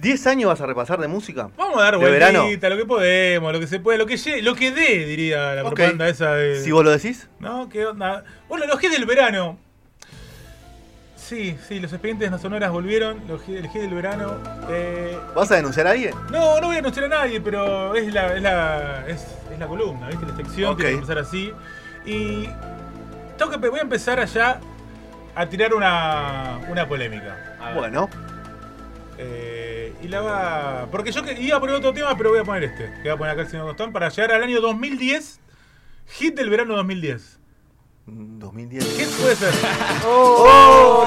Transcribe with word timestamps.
10 0.00 0.26
años 0.28 0.48
vas 0.48 0.60
a 0.60 0.66
repasar 0.66 1.00
de 1.00 1.08
música? 1.08 1.50
Vamos 1.56 1.78
a 1.78 1.82
dar 1.82 1.96
vueltita, 1.98 2.68
lo 2.70 2.76
que 2.76 2.84
podemos, 2.84 3.52
lo 3.52 3.58
que 3.60 3.66
se 3.66 3.80
puede, 3.80 3.98
lo 3.98 4.06
que 4.06 4.14
lle- 4.14 4.42
lo 4.42 4.54
que 4.54 4.70
dé, 4.70 5.04
diría 5.06 5.54
la 5.54 5.62
propaganda 5.62 6.08
esa 6.08 6.34
de. 6.34 6.62
Si 6.62 6.70
vos 6.70 6.84
lo 6.84 6.90
decís. 6.90 7.28
¿No? 7.40 7.68
¿Qué 7.68 7.84
onda? 7.84 8.22
Bueno, 8.48 8.66
los 8.66 8.80
G 8.80 8.90
del 8.90 9.04
verano. 9.06 9.58
Sí, 11.16 11.58
sí, 11.68 11.78
los 11.80 11.92
expedientes 11.92 12.30
no 12.30 12.38
sonoras 12.38 12.70
volvieron. 12.70 13.22
Los 13.28 13.42
G, 13.42 13.56
el 13.56 13.68
G 13.68 13.80
del 13.80 13.92
verano. 13.92 14.36
Eh, 14.70 15.18
¿Vas 15.34 15.50
a 15.50 15.56
denunciar 15.56 15.86
a 15.86 15.90
alguien? 15.90 16.14
no, 16.30 16.60
no 16.60 16.68
voy 16.68 16.76
a 16.76 16.78
anunciar 16.78 17.06
a 17.06 17.08
nadie, 17.08 17.40
pero 17.40 17.94
es 17.94 18.14
la, 18.14 18.34
es 18.36 18.42
la, 18.42 19.04
es, 19.08 19.26
es 19.52 19.58
la 19.58 19.66
columna, 19.66 20.08
¿viste? 20.08 20.24
La 20.26 20.36
sección 20.36 20.70
Ok. 20.70 20.76
tiene 20.78 20.92
que 20.92 20.98
empezar 20.98 21.18
así. 21.18 21.52
Y 22.06 22.48
tengo 23.36 23.50
que, 23.50 23.68
voy 23.68 23.80
a 23.80 23.82
empezar 23.82 24.20
allá 24.20 24.60
a 25.34 25.46
tirar 25.46 25.74
una, 25.74 26.60
una 26.68 26.88
polémica. 26.88 27.56
Bueno, 27.74 28.08
Eh, 29.20 29.67
y 30.02 30.08
la 30.08 30.20
va. 30.20 30.86
Porque 30.90 31.12
yo 31.12 31.22
que- 31.22 31.40
iba 31.40 31.56
a 31.56 31.60
poner 31.60 31.76
otro 31.76 31.92
tema, 31.92 32.16
pero 32.16 32.30
voy 32.30 32.40
a 32.40 32.44
poner 32.44 32.64
este. 32.64 32.84
Que 33.02 33.02
voy 33.02 33.10
a 33.10 33.16
poner 33.16 33.32
acá 33.32 33.42
el 33.42 33.48
señor 33.48 33.66
Costón 33.66 33.92
para 33.92 34.08
llegar 34.08 34.32
al 34.32 34.42
año 34.42 34.60
2010. 34.60 35.40
Hit 36.06 36.34
del 36.34 36.48
verano 36.50 36.74
2010. 36.76 37.38
mm, 38.06 38.38
2010. 38.38 38.84
¿Qué 38.96 39.06
puede 39.20 39.36
ser? 39.36 39.52
¡Oh! 40.06 41.06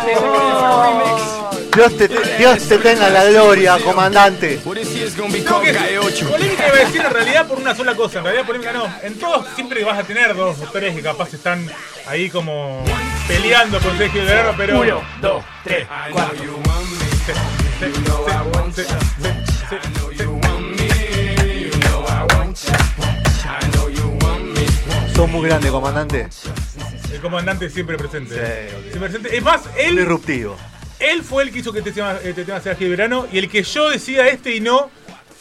Dios 1.76 1.98
te, 1.98 2.08
Dios 2.38 2.68
te 2.68 2.78
tenga 2.80 3.10
la 3.10 3.24
gloria, 3.26 3.78
comandante. 3.80 4.58
Tengo 4.58 5.62
que- 5.62 5.72
polémica 6.30 6.68
iba 6.68 6.76
a 6.76 6.80
decir 6.86 7.02
en 7.02 7.12
realidad 7.12 7.48
por 7.48 7.58
una 7.60 7.74
sola 7.74 7.96
cosa. 7.96 8.20
En 8.20 8.26
realidad, 8.26 8.46
polémica 8.46 8.74
no. 8.74 8.86
En 9.04 9.18
todos 9.18 9.48
siempre 9.56 9.84
vas 9.84 9.98
a 9.98 10.04
tener 10.04 10.36
dos 10.36 10.60
o 10.62 10.70
tres 10.72 10.94
que 10.96 11.02
capaz 11.02 11.34
están 11.34 11.66
ahí 12.08 12.30
como 12.30 12.84
peleando 13.28 13.80
por 13.80 13.98
ser 13.98 14.08
Hit 14.10 14.18
del 14.18 14.26
verano, 14.28 14.54
pero. 14.58 14.82
Uno, 14.82 15.02
dos, 15.22 15.44
tres, 15.64 15.88
cuatro. 16.12 16.60
Sos 25.16 25.30
muy 25.30 25.48
grande, 25.48 25.70
comandante. 25.70 26.28
El 27.12 27.20
comandante 27.22 27.70
siempre 27.70 27.98
presente. 27.98 28.36
Sí. 28.36 28.76
Siempre 28.90 29.00
presente. 29.10 29.38
Es 29.38 29.44
más, 29.44 29.62
él. 29.78 29.98
Disruptivo. 29.98 30.58
Él 31.00 31.24
fue 31.24 31.44
el 31.44 31.52
que 31.52 31.60
hizo 31.60 31.74
que 31.74 31.80
este 31.80 31.92
tema, 31.92 32.18
este 32.24 32.46
tema 32.46 32.60
sea 32.62 32.76
de 32.76 32.90
verano 32.90 33.28
y 33.32 33.40
el 33.40 33.50
que 33.50 33.64
yo 33.64 33.90
decía 33.90 34.28
este 34.28 34.56
y 34.56 34.60
no 34.60 34.92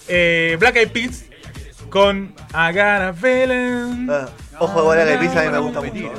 eh, 0.08 0.56
Black 0.58 0.76
Eyed 0.76 0.90
Peas 0.90 1.24
con 1.90 2.34
I 2.52 2.72
Got 2.72 2.78
a 2.78 3.12
Feeling. 3.12 4.08
Ah, 4.10 4.28
ojo 4.60 4.78
de 4.80 4.82
bola 4.86 5.04
que 5.04 5.18
pisa, 5.18 5.40
a 5.40 5.44
mí 5.44 5.50
me 5.50 5.58
gusta 5.58 5.80
mucho. 5.80 6.12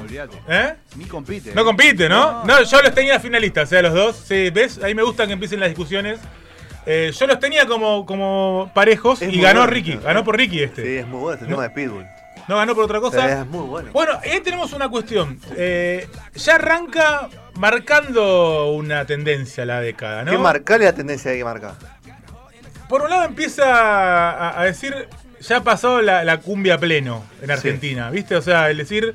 ¿Eh? 0.50 0.74
Ni 0.98 1.06
compite. 1.06 1.54
No 1.56 1.64
compite, 1.64 2.10
¿no? 2.10 2.44
No, 2.44 2.62
yo 2.64 2.82
los 2.82 2.94
tenía 2.94 3.20
finalistas, 3.20 3.64
o 3.64 3.70
sea, 3.70 3.82
los 3.82 3.94
dos. 3.94 4.16
Sí, 4.28 4.50
¿Ves? 4.50 4.82
Ahí 4.84 4.94
me 4.94 5.04
gusta 5.04 5.26
que 5.26 5.34
empiecen 5.34 5.60
las 5.60 5.70
discusiones. 5.70 6.20
Eh, 6.86 7.12
yo 7.18 7.28
los 7.28 7.40
tenía 7.40 7.68
como, 7.68 8.06
como 8.08 8.72
parejos 8.74 9.22
Es 9.22 9.30
y 9.30 9.34
muy 9.38 9.42
ganó 9.42 9.60
bueno. 9.62 9.74
Ricky. 9.74 9.98
Ganó 9.98 10.24
por 10.24 10.36
Ricky 10.36 10.64
este. 10.64 10.84
Sí, 10.84 10.96
es 10.98 11.08
muy 11.08 11.20
bueno 11.20 11.34
este 11.36 11.46
No. 11.46 11.52
tema 11.52 11.64
de 11.64 11.70
Pitbull. 11.70 12.06
No 12.48 12.58
ganó 12.58 12.74
por 12.76 12.86
otra 12.86 13.00
cosa. 13.00 13.42
es 13.42 13.46
muy 13.48 13.68
bueno. 13.68 13.92
Bueno, 13.94 14.14
ahí 14.24 14.42
tenemos 14.42 14.74
una 14.74 14.90
cuestión. 14.90 15.40
Eh, 15.56 16.08
ya 16.34 16.56
arranca 16.56 17.30
marcando 17.56 18.72
una 18.72 19.06
tendencia 19.06 19.64
la 19.66 19.80
década, 19.80 20.24
¿no? 20.24 20.32
¿Qué 20.32 20.38
marcale 20.40 20.86
la 20.86 20.94
tendencia 20.94 21.32
que 21.34 21.44
marca? 21.44 21.76
Por 22.90 23.04
un 23.04 23.10
lado 23.10 23.24
empieza 23.26 23.64
a, 24.32 24.60
a 24.60 24.66
decir, 24.66 25.08
ya 25.42 25.64
pasó 25.64 26.02
la, 26.02 26.24
la 26.24 26.40
cumbia 26.40 26.78
pleno 26.78 27.26
en 27.42 27.52
Argentina, 27.52 28.10
¿viste? 28.10 28.36
O 28.36 28.42
sea, 28.42 28.70
el 28.70 28.78
decir, 28.78 29.14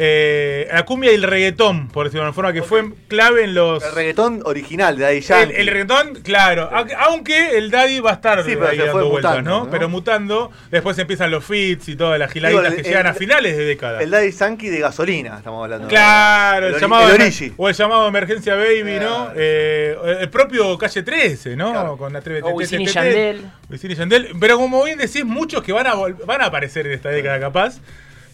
eh, 0.00 0.68
la 0.72 0.84
cumbia 0.84 1.10
y 1.10 1.16
el 1.16 1.24
reggaetón, 1.24 1.88
por 1.88 2.06
decirlo 2.06 2.22
de 2.22 2.28
una 2.28 2.32
forma, 2.32 2.52
que 2.52 2.62
fue 2.62 2.84
clave 3.08 3.42
en 3.42 3.54
los... 3.54 3.82
El 3.84 3.92
reggaetón 3.96 4.42
original 4.44 4.96
de 4.96 5.02
Daddy 5.02 5.16
El, 5.16 5.22
Yankee. 5.22 5.54
el 5.56 5.66
reggaetón, 5.66 6.14
claro, 6.22 6.70
aunque- 6.72 6.94
aunque 6.94 7.58
el 7.58 7.70
daddy 7.72 7.98
va 7.98 8.10
a 8.10 8.14
estar 8.14 8.44
Sí, 8.44 8.52
ahí 8.52 8.78
dando 8.78 9.08
vueltas, 9.10 9.32
mutando, 9.32 9.50
¿no? 9.50 9.64
¿no? 9.64 9.70
Pero 9.72 9.88
mutando, 9.88 10.52
después 10.70 10.96
empiezan 10.98 11.32
los 11.32 11.44
fits 11.44 11.88
y 11.88 11.96
todas 11.96 12.16
las 12.18 12.30
giladitas 12.30 12.62
Digo, 12.64 12.74
el- 12.76 12.82
que 12.82 12.88
llegan 12.88 13.06
a 13.06 13.10
el- 13.10 13.16
finales 13.16 13.56
de 13.56 13.64
década. 13.64 14.00
El 14.00 14.10
Daddy 14.10 14.30
Yankee 14.30 14.68
de 14.68 14.78
gasolina, 14.78 15.36
estamos 15.38 15.64
hablando. 15.64 15.88
Claro, 15.88 16.68
el, 16.68 16.80
llamado 16.80 17.12
el 17.12 17.52
o 17.56 17.68
el 17.68 17.74
llamado 17.74 18.06
Emergencia 18.06 18.54
Baby, 18.54 18.98
¿no? 19.00 19.30
Eh, 19.34 19.96
el 20.20 20.30
propio 20.30 20.78
Calle 20.78 21.02
13, 21.02 21.56
¿no? 21.56 21.72
Claro. 21.72 21.96
Con 21.96 22.12
Wisin 22.54 22.82
y 22.82 22.84
Tete, 22.86 22.94
Yandel. 22.94 23.50
Wisin 23.68 23.90
y 23.90 23.94
Yandel. 23.96 24.28
Pero 24.38 24.58
como 24.58 24.84
bien 24.84 24.98
decís, 24.98 25.24
muchos 25.24 25.62
que 25.62 25.72
van 25.72 25.86
a, 25.88 25.94
vol- 25.94 26.24
van 26.24 26.40
a 26.42 26.46
aparecer 26.46 26.86
en 26.86 26.92
esta 26.92 27.08
década 27.08 27.40
capaz, 27.40 27.78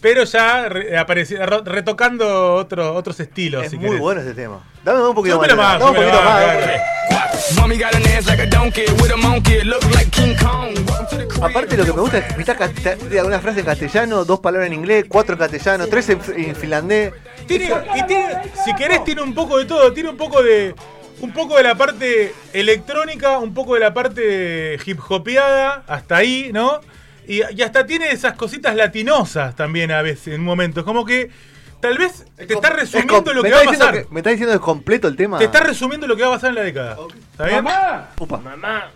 pero 0.01 0.23
ya 0.23 0.69
re- 0.69 0.97
apareci- 0.97 1.37
ro- 1.45 1.63
retocando 1.65 2.53
otro- 2.55 2.93
otros 2.93 3.19
estilos. 3.19 3.63
Es 3.65 3.71
si 3.71 3.77
muy 3.77 3.85
querés. 3.85 3.99
bueno 4.01 4.21
este 4.21 4.33
tema. 4.33 4.59
Dame 4.83 5.07
un 5.07 5.15
poquito 5.15 5.35
Súbelo 5.35 5.55
más. 5.55 5.79
más, 5.79 5.79
Dame 5.79 5.91
un 5.91 5.95
poquito 5.95 6.23
más, 6.23 6.25
más. 6.25 6.41
dale. 6.41 6.81
Mommy 7.59 7.77
got 7.77 7.93
an 7.95 8.03
ass 8.07 8.25
like 8.27 8.41
a 8.41 8.45
donkey 8.45 8.85
with 9.01 9.11
a 9.11 9.17
monkey. 9.17 9.61
Look 9.63 9.83
like 9.93 10.09
King 10.11 10.35
Kong. 10.35 10.73
Welcome 10.87 11.07
to 11.09 11.17
the 11.17 11.27
crib. 11.27 11.43
Aparte 11.43 11.77
lo 11.77 11.85
que 11.85 11.93
me 11.93 11.99
gusta 12.01 12.17
es 12.19 12.33
que 12.33 12.41
está 12.41 12.95
alguna 13.19 13.39
frase 13.39 13.59
en 13.59 13.65
castellano, 13.65 14.25
dos 14.25 14.39
palabras 14.39 14.67
en 14.67 14.73
inglés, 14.73 15.05
cuatro 15.07 15.33
en 15.33 15.39
castellano, 15.39 15.85
tres 15.87 16.09
en, 16.09 16.19
en 16.37 16.55
finlandés. 16.55 17.13
Tiene, 17.47 17.71
y 17.95 18.03
tiene, 18.07 18.25
si 18.63 18.73
querés, 18.75 19.03
tiene 19.03 19.21
un 19.21 19.33
poco 19.35 19.57
de 19.57 19.65
todo. 19.65 19.91
Tiene 19.93 20.09
un 20.09 20.17
poco 20.17 20.41
de. 20.41 20.73
Un 21.21 21.31
poco 21.31 21.55
de 21.55 21.63
la 21.63 21.75
parte 21.75 22.33
electrónica, 22.51 23.37
un 23.39 23.53
poco 23.53 23.75
de 23.75 23.79
la 23.79 23.93
parte 23.93 24.77
hip 24.85 24.99
hopeada, 25.07 25.83
hasta 25.87 26.17
ahí, 26.17 26.49
¿no? 26.53 26.81
Y, 27.27 27.41
y 27.55 27.61
hasta 27.61 27.85
tiene 27.85 28.11
esas 28.11 28.33
cositas 28.33 28.75
latinosas 28.75 29.55
también 29.55 29.91
a 29.91 30.01
veces, 30.01 30.33
en 30.35 30.43
momentos. 30.43 30.83
Como 30.83 31.05
que 31.05 31.29
tal 31.79 31.97
vez 31.97 32.25
te 32.35 32.53
está 32.53 32.69
Es 32.69 32.75
resumiendo 32.75 33.33
lo 33.33 33.43
me 33.43 33.49
que 33.49 33.55
va 33.55 33.61
a 33.61 33.65
pasar. 33.65 33.93
que- 33.93 34.07
¿Me 34.11 34.19
está 34.19 34.29
diciendo 34.31 34.53
es 34.53 34.59
completo 34.61 35.07
el 35.07 35.15
tema? 35.15 35.37
Te 35.39 35.45
está 35.45 35.59
resumiendo 35.61 36.07
lo 36.07 36.15
que 36.15 36.23
va 36.23 36.29
a 36.29 36.31
pasar 36.33 36.49
en 36.49 36.55
la 36.55 36.61
década. 36.63 36.97
¿Está 37.31 37.45
bien? 37.45 37.65
Upa. 38.19 38.37
Mamá. 38.37 38.91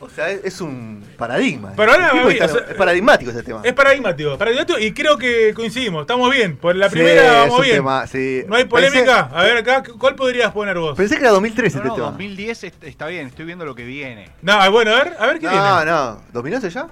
O 0.00 0.10
sea, 0.10 0.28
es, 0.28 0.44
es 0.44 0.60
un 0.60 1.02
paradigma. 1.16 1.72
Pero 1.76 1.92
ahora, 1.92 2.10
está- 2.30 2.44
o 2.44 2.48
sea, 2.48 2.60
es 2.68 2.74
paradigmático 2.74 3.30
ese 3.30 3.42
tema. 3.42 3.60
Es 3.64 3.72
paradigmático, 3.72 4.36
paradigmático 4.36 4.78
y 4.78 4.92
creo 4.92 5.16
que 5.16 5.54
coincidimos. 5.54 6.02
Estamos 6.02 6.30
bien. 6.30 6.58
Por 6.58 6.76
la 6.76 6.90
Sí, 6.90 6.96
primera 6.96 7.22
es 7.22 7.40
vamos 7.40 7.58
un 7.58 7.64
bien. 7.64 7.76
tema, 7.76 8.06
sí. 8.06 8.42
No 8.46 8.56
hay 8.56 8.64
polémica. 8.64 9.30
A 9.32 9.42
ver 9.44 9.56
acá, 9.56 9.82
¿cuál 9.98 10.14
podrías 10.14 10.52
poner 10.52 10.76
vos? 10.78 10.94
Pensé 10.94 11.14
que 11.14 11.22
era 11.22 11.30
2013 11.30 11.76
No, 11.78 11.82
este 11.84 11.88
no, 11.88 11.94
tema. 11.94 12.06
2010 12.08 12.64
est- 12.64 12.84
está 12.84 13.06
bien, 13.06 13.28
estoy 13.28 13.46
viendo 13.46 13.64
lo 13.64 13.74
que 13.74 13.84
viene. 13.84 14.28
No, 14.42 14.70
bueno, 14.72 14.90
a 14.90 15.04
ver, 15.04 15.16
a 15.18 15.26
ver 15.26 15.38
qué 15.38 15.46
No, 15.46 15.52
viene. 15.52 15.90
no. 15.90 16.20
¿2011 16.34 16.68
ya? 16.68 16.86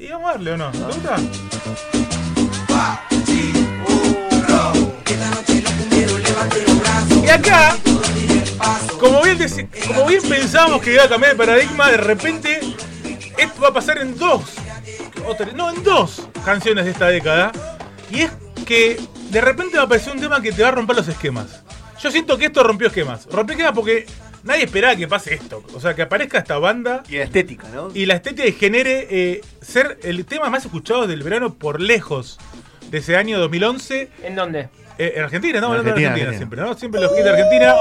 Y 0.00 0.06
vamos 0.10 0.30
a 0.30 0.32
darle 0.34 0.52
o 0.52 0.56
no. 0.56 0.70
¿Te 0.70 0.78
gusta? 0.78 1.16
Y 7.24 7.28
acá, 7.28 7.76
como 9.00 9.22
bien, 9.22 9.38
como 9.88 10.06
pensábamos 10.06 10.82
que 10.82 10.94
iba 10.94 11.02
a 11.02 11.08
cambiar 11.08 11.32
el 11.32 11.36
paradigma, 11.36 11.90
de 11.90 11.96
repente 11.96 12.60
esto 13.36 13.60
va 13.60 13.68
a 13.68 13.72
pasar 13.72 13.98
en 13.98 14.16
dos, 14.16 14.42
o 15.26 15.36
no, 15.56 15.70
en 15.70 15.82
dos 15.82 16.28
canciones 16.44 16.84
de 16.84 16.92
esta 16.92 17.08
década. 17.08 17.50
Y 18.08 18.20
es 18.20 18.30
que 18.64 19.00
de 19.30 19.40
repente 19.40 19.78
va 19.78 19.82
a 19.82 19.86
aparecer 19.86 20.12
un 20.12 20.20
tema 20.20 20.40
que 20.40 20.52
te 20.52 20.62
va 20.62 20.68
a 20.68 20.72
romper 20.72 20.94
los 20.94 21.08
esquemas. 21.08 21.64
Yo 22.00 22.12
siento 22.12 22.38
que 22.38 22.46
esto 22.46 22.62
rompió 22.62 22.86
esquemas. 22.86 23.26
Rompió 23.26 23.54
esquemas 23.54 23.74
porque 23.74 24.06
nadie 24.48 24.64
esperaba 24.64 24.96
que 24.96 25.06
pase 25.06 25.34
esto. 25.34 25.62
O 25.74 25.80
sea, 25.80 25.94
que 25.94 26.02
aparezca 26.02 26.38
esta 26.38 26.58
banda 26.58 27.04
Y 27.08 27.16
la 27.18 27.24
estética, 27.24 27.68
¿no? 27.68 27.90
y 27.94 28.06
la 28.06 28.14
estética 28.14 28.50
genere 28.58 29.06
eh, 29.10 29.40
ser 29.60 29.98
el 30.02 30.24
tema 30.24 30.50
más 30.50 30.64
escuchado 30.64 31.06
del 31.06 31.22
verano 31.22 31.54
por 31.54 31.80
lejos 31.80 32.38
de 32.90 32.98
ese 32.98 33.16
año 33.16 33.38
2011 33.38 34.08
¿En 34.24 34.34
dónde? 34.34 34.68
eh, 34.98 35.12
en 35.16 35.22
Argentina, 35.22 35.54
estamos 35.58 35.74
En 35.76 35.80
hablando 35.80 36.00
de 36.00 36.06
Argentina, 36.06 36.36
siempre, 36.36 36.60
¿no? 36.60 36.74
Siempre 36.74 37.00
los 37.00 37.12
hits 37.12 37.22
de 37.24 37.30
Argentina. 37.30 37.74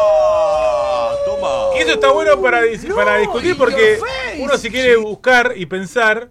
Y 1.75 1.79
eso 1.79 1.93
está 1.93 2.11
bueno 2.11 2.41
para, 2.41 2.61
dis- 2.63 2.93
para 2.93 3.17
discutir 3.17 3.55
porque 3.57 3.97
uno 4.39 4.57
si 4.57 4.69
quiere 4.69 4.95
buscar 4.95 5.53
y 5.55 5.65
pensar, 5.65 6.29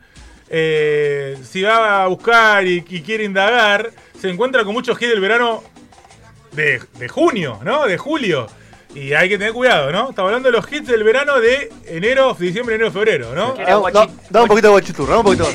eh, 0.49 1.37
si 1.43 1.63
va 1.63 2.03
a 2.05 2.07
buscar 2.07 2.67
y, 2.67 2.85
y 2.89 3.01
quiere 3.03 3.25
indagar, 3.25 3.91
se 4.21 4.29
encuentra 4.31 4.65
con 4.65 4.73
muchos 4.75 5.01
hits 5.01 5.11
del 5.11 5.21
verano 5.21 5.63
de, 6.53 6.81
de 6.99 7.09
junio, 7.09 7.61
¿no? 7.63 7.87
De 7.87 7.99
julio. 7.99 8.47
Y 8.97 9.13
hay 9.13 9.29
que 9.29 9.37
tener 9.37 9.53
cuidado, 9.53 9.93
¿no? 9.93 10.09
Estamos 10.09 10.31
hablando 10.31 10.51
de 10.51 10.57
los 10.57 10.73
hits 10.73 10.87
del 10.89 11.05
verano 11.05 11.39
de 11.39 11.71
enero, 11.87 12.35
diciembre, 12.39 12.77
enero, 12.77 12.91
febrero, 12.91 13.35
¿no? 13.35 13.55
Guachi- 13.55 13.93
da- 13.93 14.09
dame 14.31 14.43
un 14.45 14.49
poquito 14.49 14.69
de 14.69 14.73
guachiturra, 14.73 15.19
un 15.19 15.23
poquito. 15.25 15.47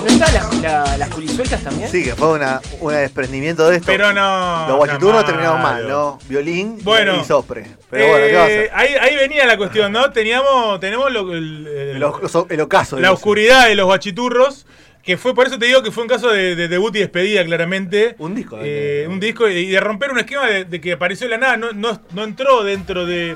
¿No 0.00 0.06
están 0.06 0.34
las, 0.34 0.54
la- 0.62 0.96
las 0.98 1.08
culisueltas 1.10 1.62
también? 1.62 1.90
Sí, 1.90 2.04
que 2.04 2.14
fue 2.14 2.28
una, 2.32 2.60
un 2.80 2.92
desprendimiento 2.92 3.68
de 3.68 3.76
esto. 3.76 3.86
Pero 3.86 4.12
no. 4.12 4.66
Los 4.68 4.76
guachiturros 4.76 5.24
terminaron 5.24 5.60
mal. 5.62 5.88
¿no? 5.88 6.18
Violín 6.28 6.78
Bueno. 6.82 7.20
y 7.20 7.24
sopre. 7.24 7.66
Pero 7.90 8.08
bueno, 8.08 8.26
¿qué 8.26 8.34
va 8.34 8.42
a 8.42 8.44
hacer? 8.46 8.70
ahí, 8.74 8.94
ahí 9.00 9.16
venía 9.16 9.46
la 9.46 9.56
cuestión, 9.56 9.92
¿no? 9.92 10.10
Teníamos, 10.10 10.78
tenemos 10.80 11.10
lo- 11.12 11.32
el- 11.32 11.66
el- 11.66 11.96
El, 11.96 12.60
ocaso. 12.60 12.98
la 12.98 13.12
oscuridad 13.12 13.66
de 13.68 13.74
los 13.74 13.86
guachiturros. 13.86 14.66
Que 15.08 15.16
fue, 15.16 15.34
por 15.34 15.46
eso 15.46 15.58
te 15.58 15.64
digo 15.64 15.82
que 15.82 15.90
fue 15.90 16.02
un 16.02 16.08
caso 16.10 16.28
de, 16.28 16.54
de 16.54 16.68
debut 16.68 16.94
y 16.94 16.98
despedida, 16.98 17.42
claramente. 17.42 18.14
Un 18.18 18.34
disco. 18.34 18.58
Eh, 18.60 19.06
un 19.08 19.18
disco 19.18 19.48
y 19.48 19.68
de 19.70 19.80
romper 19.80 20.10
un 20.10 20.18
esquema 20.18 20.46
de, 20.46 20.66
de 20.66 20.80
que 20.82 20.92
apareció 20.92 21.26
de 21.26 21.30
la 21.30 21.38
nada, 21.38 21.56
no, 21.56 21.72
no, 21.72 22.02
no 22.12 22.24
entró 22.24 22.62
dentro 22.62 23.06
de. 23.06 23.34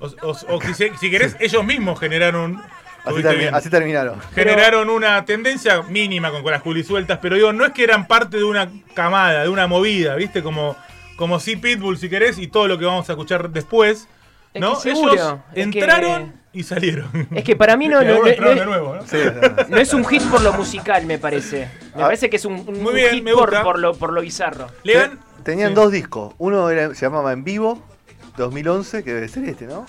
O, 0.00 0.06
o- 0.06 0.36
o 0.56 0.58
que 0.58 0.74
si, 0.74 0.90
si 0.98 1.12
querés, 1.12 1.36
ellos 1.38 1.64
mismos 1.64 2.00
generaron. 2.00 2.56
Así, 3.04 3.10
¿tuviste 3.10 3.30
termi- 3.30 3.38
bien? 3.38 3.54
así 3.54 3.70
terminaron. 3.70 4.20
generaron 4.34 4.90
una 4.90 5.24
tendencia 5.24 5.82
mínima 5.82 6.32
con, 6.32 6.42
con 6.42 6.50
las 6.50 6.60
culisueltas, 6.62 7.20
pero 7.22 7.36
digo, 7.36 7.52
no 7.52 7.64
es 7.66 7.70
que 7.72 7.84
eran 7.84 8.08
parte 8.08 8.38
de 8.38 8.42
una 8.44 8.68
camada, 8.94 9.44
de 9.44 9.48
una 9.48 9.68
movida, 9.68 10.16
¿viste? 10.16 10.42
Como, 10.42 10.76
como 11.14 11.38
si 11.38 11.54
Pitbull, 11.54 11.98
si 11.98 12.08
querés, 12.08 12.36
y 12.38 12.48
todo 12.48 12.66
lo 12.66 12.78
que 12.80 12.84
vamos 12.84 13.08
a 13.08 13.12
escuchar 13.12 13.48
después. 13.50 14.08
Es 14.54 14.60
¿No? 14.60 14.76
que 14.82 14.90
Ellos 14.90 15.14
es 15.54 15.54
que- 15.54 15.62
entraron 15.62 16.32
y 16.52 16.62
salieron. 16.64 17.08
Es 17.34 17.44
que 17.44 17.56
para 17.56 17.76
mí 17.76 17.88
no, 17.88 18.02
no, 18.04 18.18
no- 18.20 18.26
entraron 18.26 18.54
no- 18.56 18.60
de 18.60 18.66
nuevo, 18.66 18.94
¿no? 18.96 19.06
Sí, 19.06 19.16
no. 19.16 19.64
no 19.68 19.76
es 19.78 19.92
un 19.94 20.04
hit 20.04 20.22
por 20.24 20.40
lo 20.42 20.52
musical, 20.52 21.06
me 21.06 21.18
parece. 21.18 21.68
Me 21.94 22.02
Ah. 22.02 22.06
parece 22.06 22.28
que 22.30 22.36
es 22.36 22.44
un, 22.44 22.64
un 22.66 22.82
Muy 22.82 22.94
bien, 22.94 23.10
hit 23.14 23.24
me 23.24 23.32
por, 23.32 23.50
gusta. 23.50 23.62
por 23.62 23.78
lo, 23.78 23.94
por 23.94 24.12
lo 24.12 24.20
bizarro. 24.20 24.68
Lean. 24.82 25.18
Tenían 25.44 25.70
Sí. 25.70 25.74
dos 25.74 25.90
discos. 25.92 26.34
Uno 26.38 26.68
era- 26.70 26.94
se 26.94 27.06
llamaba 27.06 27.32
En 27.32 27.42
Vivo, 27.44 27.82
2011, 28.36 29.02
que 29.04 29.12
debe 29.14 29.28
ser 29.28 29.44
este, 29.44 29.66
¿no? 29.66 29.86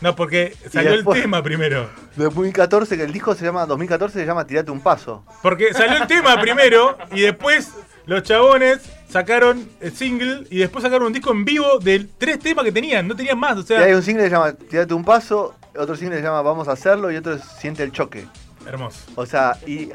No, 0.00 0.14
porque 0.14 0.54
salió 0.72 0.92
después- 0.92 1.16
el 1.16 1.22
tema 1.24 1.42
primero. 1.42 1.88
2014, 2.16 2.96
que 2.96 3.02
el 3.02 3.12
disco 3.12 3.34
se 3.34 3.44
llama 3.44 3.66
2014, 3.66 4.20
se 4.20 4.24
llama 4.26 4.46
Tirate 4.46 4.70
un 4.70 4.80
Paso. 4.80 5.24
Porque 5.42 5.74
salió 5.74 5.96
el 5.96 6.06
tema 6.06 6.40
primero 6.40 6.96
y 7.12 7.22
después 7.22 7.72
los 8.06 8.22
chabones 8.22 8.78
sacaron 9.08 9.68
el 9.80 9.92
single 9.92 10.44
y 10.50 10.58
después 10.58 10.84
sacaron 10.84 11.08
un 11.08 11.12
disco 11.12 11.32
en 11.32 11.44
vivo 11.44 11.78
de 11.80 12.06
tres 12.16 12.38
temas 12.38 12.64
que 12.64 12.72
tenían, 12.72 13.08
no 13.08 13.16
tenían 13.16 13.38
más, 13.38 13.56
o 13.56 13.60
Y 13.60 13.64
sea, 13.64 13.80
hay 13.80 13.92
un 13.92 14.02
single 14.02 14.22
que 14.24 14.30
se 14.30 14.34
llama 14.36 14.52
Tirate 14.52 14.94
un 14.94 15.04
Paso, 15.04 15.54
otro 15.78 15.96
single 15.96 16.16
que 16.16 16.22
se 16.22 16.26
llama 16.26 16.42
Vamos 16.42 16.68
a 16.68 16.72
hacerlo 16.72 17.10
y 17.10 17.16
otro 17.16 17.34
es 17.34 17.42
Siente 17.42 17.82
el 17.82 17.92
choque. 17.92 18.26
hermoso. 18.66 18.98
O 19.14 19.24
sea, 19.26 19.56
y 19.66 19.90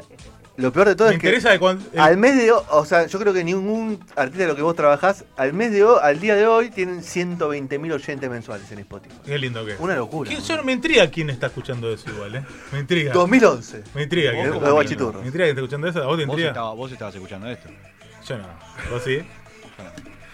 lo 0.56 0.72
peor 0.72 0.86
de 0.88 0.94
todo 0.94 1.08
Me 1.08 1.14
es 1.14 1.20
que 1.20 1.26
interesa 1.28 1.50
de 1.50 1.58
cuán- 1.58 1.80
el- 1.92 1.98
al 2.00 2.16
mes 2.16 2.36
de 2.36 2.52
hoy, 2.52 2.62
o 2.70 2.84
sea, 2.84 3.06
yo 3.06 3.18
creo 3.18 3.32
que 3.32 3.42
ningún 3.44 3.98
artista 4.16 4.42
de 4.44 4.48
lo 4.48 4.54
que 4.56 4.62
vos 4.62 4.76
trabajás, 4.76 5.24
al 5.36 5.52
mes 5.52 5.72
de 5.72 5.82
hoy, 5.84 5.98
al 6.02 6.20
día 6.20 6.34
de 6.36 6.46
hoy, 6.46 6.70
tienen 6.70 7.02
120.000 7.02 7.92
oyentes 7.92 8.30
mensuales 8.30 8.70
en 8.70 8.78
Spotify. 8.80 9.14
Qué 9.24 9.38
lindo 9.38 9.64
que 9.64 9.72
es. 9.72 9.80
Una 9.80 9.96
locura. 9.96 10.28
¿Quién- 10.30 10.40
Yo 10.42 10.56
no 10.56 10.62
me 10.62 10.72
intriga 10.72 11.08
quién 11.10 11.28
está 11.30 11.46
escuchando 11.48 11.92
eso 11.92 12.08
igual, 12.10 12.36
¿eh? 12.36 12.44
Me 12.72 12.78
intriga. 12.80 13.12
2011. 13.12 13.82
Me 13.94 14.02
intriga 14.04 14.30
quién 14.32 14.46
Lo 14.50 14.54
está. 14.54 15.18
Me 15.20 15.26
intriga 15.26 15.44
quién 15.46 15.48
está 15.48 15.60
escuchando 15.60 15.88
eso. 15.88 16.02
¿A 16.02 16.06
vos 16.06 16.16
te 16.18 16.24
Vos, 16.24 16.32
intriga? 16.34 16.50
estaba- 16.50 16.74
vos 16.74 16.92
estabas 16.92 17.14
escuchando 17.16 17.48
esto. 17.48 17.68
Yo 18.26 18.38
no. 18.38 18.44
¿Vos 18.90 19.02
sí? 19.04 19.18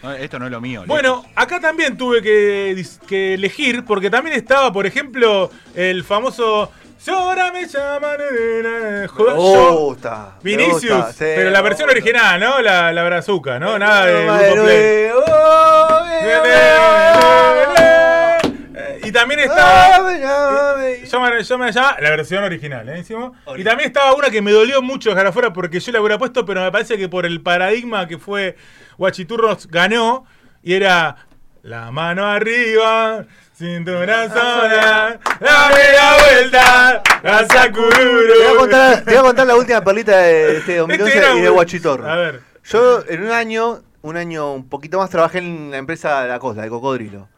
No, 0.03 0.13
esto 0.13 0.39
no 0.39 0.47
es 0.47 0.51
lo 0.53 0.61
mío. 0.61 0.83
Bueno, 0.87 1.25
acá 1.35 1.61
también 1.61 1.97
tuve 1.97 2.23
que, 2.23 2.85
que 3.07 3.35
elegir, 3.35 3.85
porque 3.85 4.09
también 4.11 4.35
estaba, 4.37 4.73
por 4.73 4.87
ejemplo, 4.87 5.51
el 5.75 6.05
famoso. 6.05 6.71
"Si 6.99 7.11
ahora 7.11 7.51
me 7.53 7.67
llaman. 7.67 8.21
eh, 8.21 8.63
eh, 8.65 9.07
Me 9.19 9.71
gusta. 9.71 10.35
me 10.43 10.51
Vinicius, 10.57 10.97
gusta, 10.97 11.13
sí, 11.13 11.19
pero 11.37 11.51
la 11.51 11.59
me 11.63 11.69
versión 11.69 11.89
gusta. 11.89 12.01
original, 12.03 12.41
¿no? 12.41 12.61
La, 12.63 12.93
la 12.93 13.03
brazuca, 13.05 13.59
¿no? 13.59 13.79
Nada 13.79 14.07
de 14.07 14.25
grupo 14.25 14.65
play. 14.65 15.11
Eh, 19.11 19.13
Y 19.13 19.13
también 19.13 19.41
estaba. 19.41 19.99
Llame, 19.99 20.19
llame. 20.21 21.07
Llama, 21.07 21.41
llama, 21.41 21.71
llama, 21.71 21.97
la 22.01 22.11
versión 22.11 22.45
original, 22.45 22.89
¿eh? 22.89 22.99
Encima. 22.99 23.33
Y 23.57 23.65
también 23.65 23.89
estaba 23.89 24.15
una 24.15 24.31
que 24.31 24.41
me 24.41 24.53
dolió 24.53 24.81
mucho 24.83 25.11
dejar 25.11 25.27
afuera 25.27 25.53
porque 25.53 25.81
yo 25.81 25.93
la 25.93 26.01
hubiera 26.01 26.19
puesto, 26.19 26.45
pero 26.45 26.63
me 26.63 26.71
parece 26.73 26.97
que 26.97 27.09
por 27.09 27.27
el 27.27 27.41
paradigma 27.41 28.07
que 28.07 28.19
fue 28.19 28.57
Guachiturros 28.99 29.67
ganó 29.69 30.25
y 30.63 30.75
era 30.75 31.17
la 31.63 31.91
mano 31.91 32.27
arriba, 32.27 33.27
cintura 33.55 34.29
sola, 34.29 35.19
dame 35.41 35.81
la 35.95 36.17
vuelta, 36.19 37.03
a 37.23 37.47
Te 37.47 37.71
voy, 37.71 38.55
a 38.55 38.57
contar, 38.57 39.05
te 39.05 39.11
voy 39.11 39.19
a 39.19 39.23
contar 39.23 39.47
la 39.47 39.57
última 39.57 39.83
perlita 39.83 40.17
de 40.19 40.57
este 40.59 40.77
2011 40.79 41.19
Este 41.19 41.37
y 41.37 41.41
de 41.43 41.49
Guachitorro. 41.51 42.09
A 42.09 42.17
ver. 42.17 42.41
Yo 42.65 43.05
en 43.09 43.25
un 43.25 43.31
año, 43.31 43.81
un 44.03 44.17
año 44.17 44.53
un 44.53 44.69
poquito 44.69 44.99
más, 44.99 45.11
trabajé 45.11 45.39
en 45.39 45.71
la 45.71 45.79
empresa 45.79 46.23
de 46.23 46.29
la 46.29 46.39
costa, 46.39 46.63
de 46.63 46.69
Cocodrilo. 46.69 47.29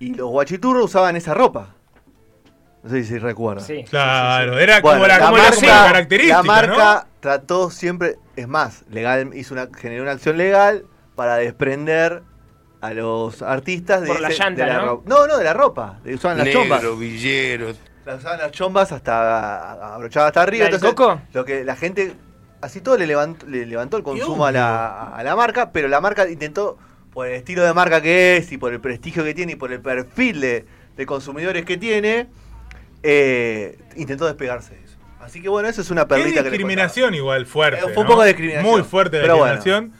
Y 0.00 0.14
los 0.14 0.28
guachiturros 0.28 0.84
usaban 0.84 1.16
esa 1.16 1.34
ropa. 1.34 1.74
No 2.82 2.90
sé 2.90 3.02
si 3.04 3.18
recuerdan. 3.18 3.64
Sí. 3.64 3.84
Claro, 3.90 4.58
era 4.58 4.80
Bueno, 4.80 4.98
como 5.00 5.08
la, 5.08 5.18
la, 5.18 5.24
como 5.26 5.38
marca, 5.38 5.60
la 5.66 5.86
característica. 5.86 6.36
la 6.36 6.42
marca 6.44 6.94
¿no? 7.04 7.10
trató 7.20 7.70
siempre, 7.70 8.16
es 8.36 8.46
más, 8.46 8.84
legal, 8.88 9.30
hizo 9.34 9.54
una, 9.54 9.68
generó 9.76 10.02
una 10.04 10.12
acción 10.12 10.36
legal 10.38 10.84
para 11.16 11.36
desprender 11.36 12.22
a 12.80 12.92
los 12.92 13.42
artistas 13.42 14.02
de, 14.02 14.06
Por 14.06 14.20
la 14.20 14.28
ese- 14.28 14.38
llanta, 14.44 14.64
de 14.64 14.70
la 14.70 14.78
¿no? 14.78 14.86
ropa. 14.86 15.02
No, 15.08 15.26
no, 15.26 15.36
de 15.38 15.44
la 15.44 15.52
ropa. 15.54 15.98
de- 16.04 16.14
Usaban 16.14 16.38
las 16.38 16.48
chombas. 16.50 16.82
villero. 16.98 17.72
Las 18.06 18.20
usaban 18.20 18.38
las 18.38 18.52
chombas 18.52 18.92
hasta 18.92 19.94
abrochadas 19.94 20.28
hasta 20.28 20.42
arriba. 20.42 20.64
¿La 20.64 20.70
del 20.70 20.74
entonces, 20.76 20.94
coco? 20.96 21.20
Lo 21.32 21.44
que 21.44 21.64
la 21.64 21.74
gente, 21.74 22.14
así 22.62 22.80
todo 22.80 22.96
le 22.96 23.08
levantó, 23.08 23.44
le 23.46 23.66
levantó 23.66 23.96
el 23.96 24.04
consumo 24.04 24.46
a 24.46 24.52
la, 24.52 25.08
a 25.08 25.22
la 25.24 25.34
marca, 25.34 25.72
pero 25.72 25.88
la 25.88 26.00
marca 26.00 26.28
intentó, 26.28 26.78
por 27.18 27.26
el 27.26 27.34
estilo 27.34 27.64
de 27.64 27.74
marca 27.74 28.00
que 28.00 28.36
es, 28.36 28.52
y 28.52 28.58
por 28.58 28.72
el 28.72 28.78
prestigio 28.80 29.24
que 29.24 29.34
tiene, 29.34 29.54
y 29.54 29.56
por 29.56 29.72
el 29.72 29.80
perfil 29.80 30.40
de, 30.40 30.64
de 30.96 31.04
consumidores 31.04 31.64
que 31.64 31.76
tiene, 31.76 32.28
eh, 33.02 33.76
intentó 33.96 34.24
despegarse 34.24 34.76
de 34.76 34.84
eso. 34.84 34.94
Así 35.20 35.42
que 35.42 35.48
bueno, 35.48 35.68
eso 35.68 35.80
es 35.80 35.90
una 35.90 36.06
perlita 36.06 36.44
que 36.44 36.50
le 36.50 36.50
discriminación 36.50 37.16
igual 37.16 37.44
fuerte. 37.46 37.80
Eh, 37.80 37.92
fue 37.92 38.02
un 38.02 38.04
¿no? 38.04 38.06
poco 38.10 38.22
de 38.22 38.28
discriminación. 38.28 38.70
Muy 38.72 38.82
fuerte 38.84 39.16
la 39.16 39.22
Pero 39.22 39.36
bueno. 39.38 39.54
discriminación. 39.56 39.98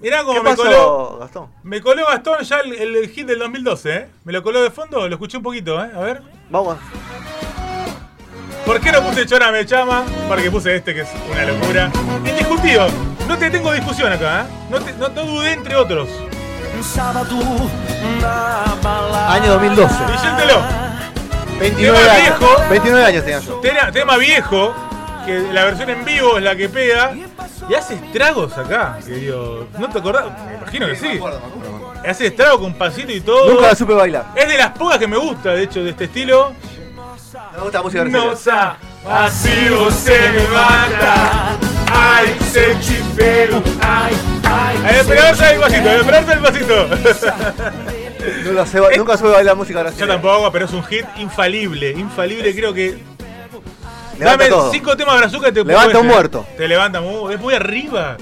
Mirá 0.00 0.18
cómo 0.22 0.34
¿Qué 0.34 0.38
me 0.44 0.50
pasó, 0.50 0.62
coló. 0.62 1.18
Gastón? 1.18 1.50
Me 1.64 1.80
coló 1.80 2.06
Gastón 2.06 2.40
ya 2.44 2.60
el, 2.60 2.74
el 2.96 3.08
hit 3.08 3.26
del 3.26 3.40
2012, 3.40 3.96
¿eh? 3.96 4.06
Me 4.22 4.32
lo 4.32 4.44
coló 4.44 4.62
de 4.62 4.70
fondo, 4.70 5.08
lo 5.08 5.14
escuché 5.16 5.38
un 5.38 5.42
poquito, 5.42 5.84
¿eh? 5.84 5.90
A 5.92 5.98
ver. 5.98 6.22
Vamos. 6.48 6.76
¿Por 8.64 8.80
qué 8.80 8.92
no 8.92 9.02
puse 9.02 9.26
Chora 9.26 9.50
me 9.50 9.64
llama? 9.66 10.04
Porque 10.28 10.48
puse 10.48 10.76
este 10.76 10.94
que 10.94 11.00
es 11.00 11.08
una 11.28 11.44
locura. 11.44 11.90
Indiscutido. 12.24 12.86
No 13.26 13.36
te 13.36 13.50
tengo 13.50 13.72
discusión 13.72 14.12
acá, 14.12 14.42
¿eh? 14.42 14.44
No, 14.70 14.78
te- 14.80 14.92
no, 14.92 15.08
no 15.08 15.24
dudé 15.24 15.54
entre 15.54 15.74
otros. 15.74 16.08
Año 19.28 19.52
2012. 19.52 19.94
Diciéndolo. 20.12 20.62
29 21.60 21.98
Tema 21.98 22.12
años. 22.12 22.38
viejo. 22.38 22.62
29 22.70 23.04
años 23.04 23.24
tenía 23.24 23.40
yo. 23.40 23.54
Tema, 23.60 23.92
tema 23.92 24.16
viejo, 24.16 24.74
que 25.24 25.40
la 25.52 25.64
versión 25.66 25.90
en 25.90 26.04
vivo 26.04 26.38
es 26.38 26.42
la 26.44 26.56
que 26.56 26.68
pega. 26.68 27.12
Y 27.68 27.74
hace 27.74 27.94
estragos 27.94 28.58
acá, 28.58 28.98
querido. 29.06 29.68
¿No 29.78 29.88
te 29.88 29.98
acordás? 29.98 30.24
Me 30.44 30.56
imagino 30.56 30.86
que 30.88 30.96
sí. 30.96 31.20
Hace 32.08 32.26
estragos 32.26 32.60
con 32.60 32.74
pasito 32.74 33.12
y 33.12 33.20
todo. 33.20 33.54
Nunca 33.54 33.68
la 33.68 33.74
supe 33.76 33.94
bailar. 33.94 34.26
Es 34.34 34.48
de 34.48 34.58
las 34.58 34.70
pocas 34.70 34.98
que 34.98 35.06
me 35.06 35.16
gusta, 35.16 35.50
de 35.50 35.62
hecho, 35.62 35.84
de 35.84 35.90
este 35.90 36.04
estilo. 36.04 36.52
Me 37.54 37.62
gusta 37.62 37.78
la 37.78 37.82
música. 37.84 38.04
Nossa, 38.04 38.76
así 39.08 39.68
você 39.68 40.18
me 40.32 40.48
mata. 40.48 41.56
Ay, 41.94 42.36
se 42.50 42.76
chifero. 42.80 43.62
Ay, 43.80 44.16
ay. 44.16 44.31
A 44.52 44.90
esperarse 45.00 45.54
el 45.54 45.60
pasito, 45.60 45.88
a 45.88 45.94
esperarse 45.96 46.32
el 46.32 46.38
pasito. 46.40 46.88
No 48.44 48.52
la 48.52 48.66
sé 48.66 48.80
ba- 48.80 48.88
nunca 48.96 49.16
supe 49.16 49.30
bailar 49.30 49.56
música 49.56 49.78
Yo 49.78 49.84
brasileña. 49.84 50.12
tampoco, 50.14 50.52
pero 50.52 50.64
es 50.66 50.72
un 50.72 50.82
hit 50.84 51.04
infalible, 51.18 51.90
infalible. 51.90 52.54
Creo 52.54 52.72
que. 52.74 52.98
Levanta 54.18 54.44
Dame 54.44 54.48
todo. 54.48 54.70
cinco 54.72 54.96
temas 54.96 55.14
de 55.14 55.20
brazuca 55.20 55.48
y 55.48 55.52
te 55.52 55.64
Levanta 55.64 55.98
un 55.98 56.06
muerto. 56.06 56.46
Te 56.56 56.68
levanta 56.68 57.00
muy, 57.00 57.34
es 57.34 57.40
muy 57.40 57.54
arriba. 57.54 58.16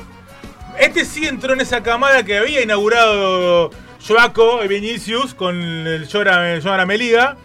Este 0.78 1.04
sí 1.04 1.26
entró 1.26 1.52
en 1.52 1.60
esa 1.60 1.82
camada 1.82 2.22
que 2.22 2.38
había 2.38 2.62
inaugurado 2.62 3.70
Joaco 4.06 4.64
y 4.64 4.68
Vinicius 4.68 5.34
con 5.34 5.56
el 5.60 6.06
Llora, 6.08 6.58
Llora 6.58 6.86
Meliga. 6.86 7.36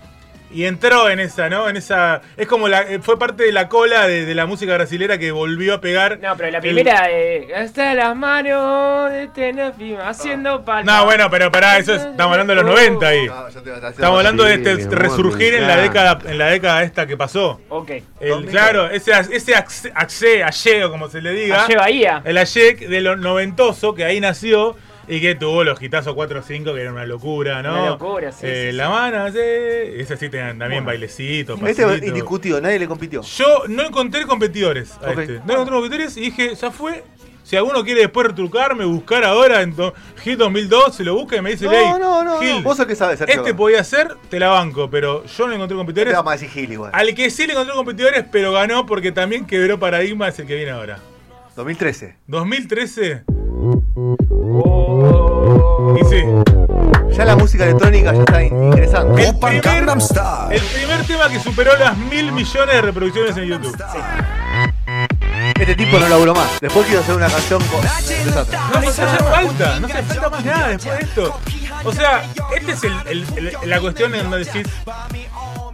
Y 0.55 0.65
entró 0.65 1.09
en 1.09 1.19
esa, 1.19 1.49
¿no? 1.49 1.67
En 1.67 1.75
esa. 1.75 2.21
Es 2.37 2.47
como 2.47 2.69
la. 2.69 2.83
eh, 2.83 2.99
Fue 3.01 3.19
parte 3.19 3.43
de 3.43 3.51
la 3.51 3.67
cola 3.67 4.07
de, 4.07 4.25
de 4.25 4.33
la 4.35 4.45
música 4.45 4.73
brasilera 4.73 5.17
que 5.17 5.31
volvió 5.31 5.73
a 5.73 5.81
pegar. 5.81 6.17
No, 6.21 6.37
pero 6.37 6.49
la 6.49 6.57
el- 6.59 6.61
primera, 6.61 7.11
eh, 7.11 7.47
hasta 7.53 7.93
las 7.93 8.15
manos 8.15 9.11
de 9.11 9.27
Tenerife 9.27 9.97
haciendo 10.01 10.63
palmas. 10.63 10.85
No, 10.85 11.03
bueno, 11.05 11.29
pero 11.29 11.51
pará, 11.51 11.77
eso 11.77 11.93
es- 11.95 12.03
estamos 12.03 12.31
hablando 12.31 12.55
de 12.55 12.61
los 12.61 12.71
90 12.71 13.05
ahí. 13.07 13.25
No, 13.27 13.49
yo 13.49 13.53
te 13.61 13.69
voy 13.69 13.71
a 13.71 13.75
estar 13.75 13.91
Estamos 13.91 14.17
hablando 14.17 14.43
de 14.45 14.53
este 14.53 14.75
resurgir 14.95 15.55
en 15.55 15.67
la 15.67 15.75
década, 15.77 16.19
en 16.25 16.37
la 16.37 16.47
década 16.47 16.83
esta 16.83 17.05
que 17.05 17.17
pasó. 17.17 17.59
Ok. 17.67 17.91
El, 18.21 18.45
claro, 18.45 18.89
ese, 18.89 19.11
ese 19.31 19.55
axe, 19.55 19.91
axe, 19.93 20.41
aye, 20.41 20.85
o 20.85 20.89
como 20.91 21.09
se 21.09 21.21
le 21.21 21.31
diga. 21.31 21.65
Aye 21.65 21.75
Bahía. 21.75 22.21
El 22.23 22.37
Ayek 22.37 22.79
de 22.87 23.01
lo 23.01 23.17
noventoso, 23.17 23.93
que 23.93 24.05
ahí 24.05 24.21
nació 24.21 24.77
y 25.07 25.21
que 25.21 25.35
tuvo 25.35 25.63
los 25.63 25.81
hitazos 25.81 26.13
4 26.15 26.39
o 26.39 26.43
5, 26.43 26.73
que 26.73 26.81
era 26.81 26.91
una 26.91 27.05
locura, 27.05 27.61
¿no? 27.61 27.73
Una 27.73 27.89
locura, 27.91 28.31
sí, 28.31 28.45
Eh, 28.47 28.63
sí, 28.65 28.71
sí. 28.71 28.77
La 28.77 28.89
mano, 28.89 29.31
sí. 29.31 29.37
Ese 29.39 30.17
sí 30.17 30.29
tenían 30.29 30.57
también 30.59 30.83
bailecitos, 30.85 31.59
Este 31.61 31.81
es 31.83 31.87
pasitos. 31.87 32.07
indiscutido, 32.07 32.61
nadie 32.61 32.79
le 32.79 32.87
compitió. 32.87 33.21
Yo 33.21 33.63
no 33.67 33.83
encontré 33.83 34.25
competidores 34.25 34.93
a 35.03 35.11
este. 35.11 35.41
No 35.45 35.53
encontré 35.53 35.73
competidores 35.75 36.17
y 36.17 36.21
dije, 36.21 36.55
ya 36.55 36.71
fue. 36.71 37.03
Si 37.43 37.55
alguno 37.55 37.83
quiere 37.83 37.99
después 38.01 38.25
retrucarme, 38.25 38.85
buscar 38.85 39.23
ahora 39.23 39.61
en 39.61 39.75
Hit 40.23 40.39
2002, 40.39 40.95
se 40.95 41.03
lo 41.03 41.13
busca 41.13 41.35
y 41.35 41.41
me 41.43 41.51
dice, 41.51 41.65
No, 41.65 41.71
Ley, 41.71 41.85
no, 41.99 42.23
no, 42.23 42.39
Gil, 42.39 42.55
no. 42.55 42.61
Vos 42.63 42.75
sos 42.77 42.87
que 42.87 42.95
sabes, 42.95 43.19
Sergio. 43.19 43.35
este 43.41 43.53
podía 43.53 43.83
ser, 43.83 44.15
te 44.31 44.39
la 44.39 44.47
banco, 44.49 44.89
pero 44.89 45.23
yo 45.25 45.45
no 45.47 45.53
encontré 45.53 45.75
Te 45.75 45.77
competidores. 45.77 46.13
vamos 46.15 46.31
a 46.31 46.33
decir 46.37 46.49
Gil 46.49 46.71
igual. 46.71 46.89
Al 46.91 47.13
que 47.13 47.29
sí 47.29 47.45
le 47.45 47.53
encontré 47.53 47.75
competidores, 47.75 48.25
pero 48.31 48.51
ganó 48.51 48.87
porque 48.87 49.11
también 49.11 49.45
quebró 49.45 49.77
paradigma 49.79 50.27
es 50.29 50.39
el 50.39 50.47
que 50.47 50.55
viene 50.55 50.71
ahora. 50.71 50.97
2013. 51.55 52.15
2013. 52.25 53.23
Oh. 54.29 55.95
Y 55.99 56.03
sí. 56.05 56.23
Ya 57.15 57.25
la 57.25 57.35
música 57.35 57.63
electrónica 57.63 58.13
ya 58.13 58.19
está 58.19 58.43
in- 58.43 58.63
ingresando. 58.63 59.17
El 59.17 59.25
primer, 59.61 59.83
el 60.51 60.61
primer 60.61 61.05
tema 61.05 61.29
que 61.29 61.39
superó 61.39 61.75
las 61.77 61.97
mil 61.97 62.31
millones 62.31 62.75
de 62.75 62.81
reproducciones 62.81 63.37
en 63.37 63.45
YouTube. 63.45 63.75
Este 65.59 65.75
tipo 65.75 65.97
no 65.97 66.07
laburó 66.09 66.33
más. 66.35 66.59
Después 66.59 66.85
quiero 66.85 67.01
hacer 67.01 67.15
una 67.15 67.27
canción 67.29 67.63
con. 67.65 67.81
No, 68.73 68.81
no 68.81 68.91
se 68.91 69.01
hace 69.03 69.23
falta, 69.23 69.79
no 69.79 69.87
se 69.87 69.93
hace 69.93 70.03
falta 70.13 70.29
más 70.29 70.45
nada 70.45 70.67
después 70.69 70.97
de 70.97 71.03
esto. 71.05 71.39
O 71.83 71.93
sea, 71.93 72.23
esta 72.55 72.71
es 72.71 72.83
el, 72.83 72.93
el- 73.07 73.25
el- 73.61 73.69
la 73.69 73.79
cuestión 73.79 74.13
en 74.15 74.23
donde 74.29 74.39
decís, 74.45 74.67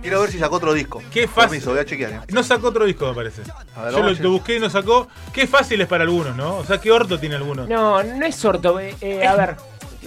Quiero 0.01 0.22
ver 0.22 0.31
si 0.31 0.39
sacó 0.39 0.55
otro 0.55 0.74
disco. 0.74 1.01
Qué 1.12 1.27
fácil. 1.27 1.50
Permiso, 1.51 1.72
voy 1.72 1.79
a 1.79 1.86
chequear. 1.86 2.12
eh. 2.12 2.20
no 2.29 2.43
sacó 2.43 2.67
otro 2.70 2.86
disco, 2.86 3.08
me 3.10 3.13
parece. 3.15 3.41
A 3.75 3.84
ver, 3.84 3.91
Yo 3.91 3.98
lo, 4.00 4.03
vamos 4.03 4.05
a 4.05 4.10
chequear. 4.10 4.24
lo 4.24 4.31
busqué 4.31 4.55
y 4.55 4.60
no 4.60 4.70
sacó. 4.70 5.08
Qué 5.34 5.48
fácil 5.48 5.79
es 5.81 5.88
para 5.88 6.03
algunos, 6.03 6.36
¿no? 6.36 6.58
O 6.58 6.65
sea, 6.65 6.79
qué 6.79 6.91
orto 6.91 7.20
tiene 7.20 7.36
algunos. 7.36 7.67
No, 7.70 8.01
no 8.03 8.25
es 8.25 8.36
sorto. 8.36 8.79
eh, 8.79 8.96
eh, 9.01 9.25
a 9.27 9.36
ver, 9.36 9.55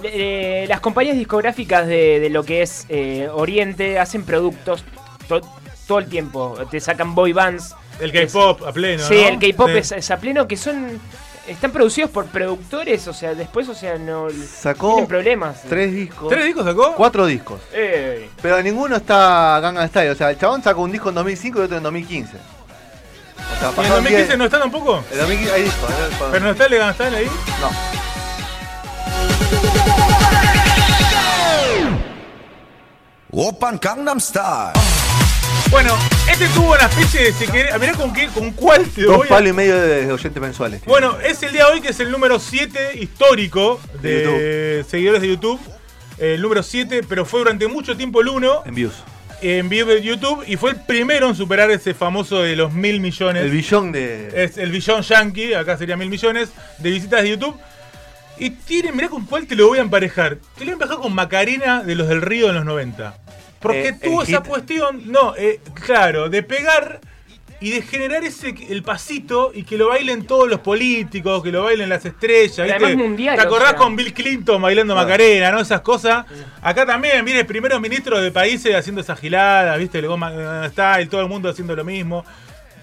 eh, 0.02 0.66
las 0.68 0.80
compañías 0.80 1.16
discográficas 1.16 1.86
de, 1.86 2.18
de 2.20 2.28
lo 2.30 2.42
que 2.44 2.62
es 2.62 2.86
eh, 2.88 3.28
Oriente 3.32 3.98
hacen 3.98 4.24
productos 4.24 4.84
to- 5.28 5.40
todo 5.86 5.98
el 6.00 6.06
tiempo. 6.06 6.56
Te 6.70 6.80
sacan 6.80 7.14
boy 7.14 7.32
bands. 7.32 7.74
El 8.00 8.10
K-pop 8.10 8.64
a 8.66 8.72
pleno. 8.72 9.02
Sí, 9.06 9.14
¿no? 9.22 9.28
el 9.28 9.38
K-pop 9.38 9.68
Sí. 9.70 9.78
es, 9.78 9.92
es 9.92 10.10
a 10.10 10.16
pleno 10.18 10.48
que 10.48 10.56
son. 10.56 11.00
Están 11.46 11.72
producidos 11.72 12.10
por 12.10 12.24
productores, 12.26 13.06
o 13.06 13.12
sea, 13.12 13.34
después, 13.34 13.68
o 13.68 13.74
sea, 13.74 13.98
no. 13.98 14.28
Sacó 14.30 14.88
Tienen 14.94 15.06
problemas. 15.06 15.60
tres 15.68 15.92
discos. 15.92 16.30
¿Tres 16.30 16.44
discos 16.46 16.64
sacó? 16.64 16.94
Cuatro 16.94 17.26
discos. 17.26 17.60
Eh, 17.72 18.30
Pero 18.40 18.62
ninguno 18.62 18.96
está 18.96 19.60
Gangnam 19.60 19.86
Style. 19.88 20.10
O 20.10 20.14
sea, 20.14 20.30
el 20.30 20.38
chabón 20.38 20.62
sacó 20.62 20.80
un 20.80 20.92
disco 20.92 21.10
en 21.10 21.16
2005 21.16 21.60
y 21.60 21.62
otro 21.64 21.76
en 21.76 21.82
2015. 21.82 22.36
O 22.36 23.58
sea, 23.60 23.68
¿Y 23.68 23.70
en 23.70 23.76
pasaron 23.76 24.04
2015 24.04 24.32
diez- 24.32 24.38
no 24.38 24.44
está 24.46 24.58
tampoco? 24.58 25.04
En 25.12 25.18
2015 25.18 25.54
hay 25.54 25.62
discos. 25.64 25.90
¿Pero 26.32 26.44
no 26.46 26.50
está 26.52 26.64
el 26.64 26.70
Legan 26.70 26.94
Style 26.94 27.14
ahí? 27.16 27.26
No. 27.60 27.70
Open 33.32 33.78
Gangnam 33.80 34.20
Style. 34.20 34.72
Bueno, 35.70 35.94
este 36.30 36.48
tuvo 36.48 36.72
una 36.72 36.86
especie 36.86 37.24
de. 37.24 37.32
Si 37.32 37.46
querés, 37.46 37.78
mirá 37.78 37.92
con, 37.94 38.12
qué, 38.12 38.28
con 38.28 38.52
cuál 38.52 38.88
te 38.88 39.02
Dos 39.02 39.18
voy 39.18 39.28
palos 39.28 39.50
y 39.50 39.52
medio 39.52 39.80
de 39.80 40.10
oyentes 40.10 40.40
mensuales. 40.40 40.82
Bueno, 40.84 41.18
es 41.20 41.42
el 41.42 41.52
día 41.52 41.66
de 41.66 41.72
hoy 41.72 41.80
que 41.80 41.88
es 41.88 42.00
el 42.00 42.10
número 42.10 42.38
7 42.38 42.98
histórico 43.00 43.80
de, 44.00 44.84
seguidores 44.88 45.22
de 45.22 45.28
YouTube. 45.28 45.60
El 46.18 46.40
número 46.42 46.62
7, 46.62 47.02
pero 47.08 47.24
fue 47.24 47.40
durante 47.40 47.66
mucho 47.66 47.96
tiempo 47.96 48.20
el 48.20 48.28
1 48.28 48.62
En 48.66 48.74
views. 48.74 48.94
en 49.42 49.68
vivo 49.68 49.90
de 49.90 50.00
YouTube 50.00 50.44
y 50.46 50.56
fue 50.56 50.70
el 50.70 50.76
primero 50.76 51.28
en 51.28 51.34
superar 51.34 51.70
ese 51.72 51.92
famoso 51.92 52.40
de 52.40 52.54
los 52.56 52.72
mil 52.72 53.00
millones. 53.00 53.42
El 53.42 53.50
billón 53.50 53.92
de. 53.92 54.30
es 54.34 54.58
el 54.58 54.70
billón 54.70 55.02
yankee, 55.02 55.54
acá 55.54 55.76
sería 55.76 55.96
mil 55.96 56.08
millones 56.08 56.50
de 56.78 56.90
visitas 56.90 57.22
de 57.22 57.30
YouTube. 57.30 57.56
Y 58.36 58.50
tiene, 58.50 58.90
mirá 58.90 59.08
con 59.08 59.26
cuál 59.26 59.46
te 59.46 59.54
lo 59.54 59.68
voy 59.68 59.78
a 59.78 59.82
emparejar. 59.82 60.38
Te 60.56 60.60
lo 60.60 60.66
voy 60.66 60.70
a 60.70 60.72
emparejar 60.72 60.98
con 60.98 61.14
Macarena 61.14 61.84
de 61.84 61.94
los 61.94 62.08
del 62.08 62.20
Río 62.20 62.48
en 62.48 62.56
los 62.56 62.64
90. 62.64 63.23
Porque 63.64 63.88
Eh, 63.88 63.98
tuvo 64.02 64.22
esa 64.22 64.38
hit. 64.38 64.46
cuestión, 64.46 65.02
no, 65.10 65.34
eh, 65.36 65.60
claro, 65.84 66.28
de 66.28 66.42
pegar 66.42 67.00
y 67.60 67.70
de 67.70 67.80
generar 67.82 68.22
ese 68.24 68.54
el 68.68 68.82
pasito 68.82 69.50
y 69.54 69.62
que 69.62 69.78
lo 69.78 69.88
bailen 69.88 70.26
todos 70.26 70.48
los 70.50 70.60
políticos, 70.60 71.42
que 71.42 71.50
lo 71.50 71.64
bailen 71.64 71.88
las 71.88 72.04
estrellas. 72.04 72.66
¿viste? 72.78 72.96
mundial, 72.96 73.36
¿Te 73.36 73.42
acordás 73.42 73.68
o 73.68 73.70
sea. 73.70 73.78
con 73.78 73.96
Bill 73.96 74.12
Clinton 74.12 74.60
bailando 74.60 74.94
Macarena, 74.94 75.50
no? 75.50 75.60
Esas 75.60 75.80
cosas. 75.80 76.26
Acá 76.60 76.84
también 76.84 77.24
viene 77.24 77.44
primeros 77.44 77.80
ministros 77.80 78.20
de 78.22 78.30
países 78.30 78.74
haciendo 78.74 79.00
esas 79.00 79.18
giladas, 79.18 79.78
¿viste? 79.78 79.98
El 79.98 80.08
Goma 80.08 80.68
Style, 80.70 81.08
todo 81.08 81.22
el 81.22 81.28
mundo 81.28 81.48
haciendo 81.48 81.74
lo 81.74 81.84
mismo. 81.84 82.24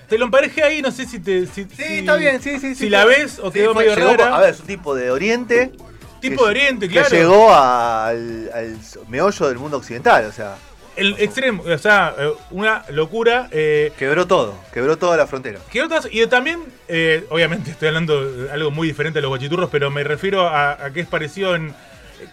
Te 0.10 0.18
lo 0.18 0.26
emparejé 0.26 0.64
ahí, 0.64 0.82
no 0.82 0.92
sé 0.92 1.06
si 1.06 1.20
te. 1.20 1.46
Si, 1.46 1.64
Sí, 1.66 1.84
está 2.00 2.16
bien, 2.16 2.42
sí, 2.42 2.60
sí. 2.60 2.70
Si 2.70 2.76
sí, 2.76 2.90
la 2.90 3.06
ves 3.06 3.40
o 3.40 3.48
sí, 3.52 3.60
quedó 3.60 3.74
fue- 3.74 3.84
medio 3.86 3.96
llegó- 3.96 4.18
rara. 4.18 4.36
A 4.36 4.40
ver, 4.42 4.50
es 4.56 4.60
un 4.62 4.68
tipo 4.68 4.96
de 4.96 5.12
Oriente. 5.12 5.72
Tipo 6.20 6.46
de 6.48 6.54
que- 6.54 6.60
Oriente, 6.60 6.88
que 6.88 6.94
claro. 6.96 7.10
llegó 7.10 7.54
al, 7.56 8.52
al 8.54 8.78
meollo 9.08 9.48
del 9.48 9.58
mundo 9.58 9.78
occidental, 9.78 10.26
o 10.26 10.32
sea, 10.32 10.56
El 10.96 11.16
extremo, 11.20 11.64
o 11.64 11.78
sea, 11.78 12.14
eh, 12.18 12.32
una 12.52 12.84
locura. 12.90 13.48
Eh, 13.52 13.92
quebró 13.98 14.28
todo, 14.28 14.58
quebró 14.74 14.98
toda 14.98 15.18
la 15.18 15.28
frontera. 15.28 15.60
¿Qué 15.72 15.82
otras? 15.82 16.08
Y 16.12 16.26
también, 16.28 16.62
eh, 16.88 17.26
obviamente 17.30 17.72
estoy 17.72 17.88
hablando 17.88 18.30
de 18.30 18.52
algo 18.52 18.72
muy 18.72 18.88
diferente 18.88 19.20
a 19.20 19.22
los 19.22 19.30
guachiturros, 19.30 19.70
pero 19.72 19.90
me 19.90 20.04
refiero 20.04 20.48
a, 20.48 20.86
a 20.86 20.92
que 20.92 21.00
es 21.00 21.08
parecido 21.08 21.56
en 21.56 21.74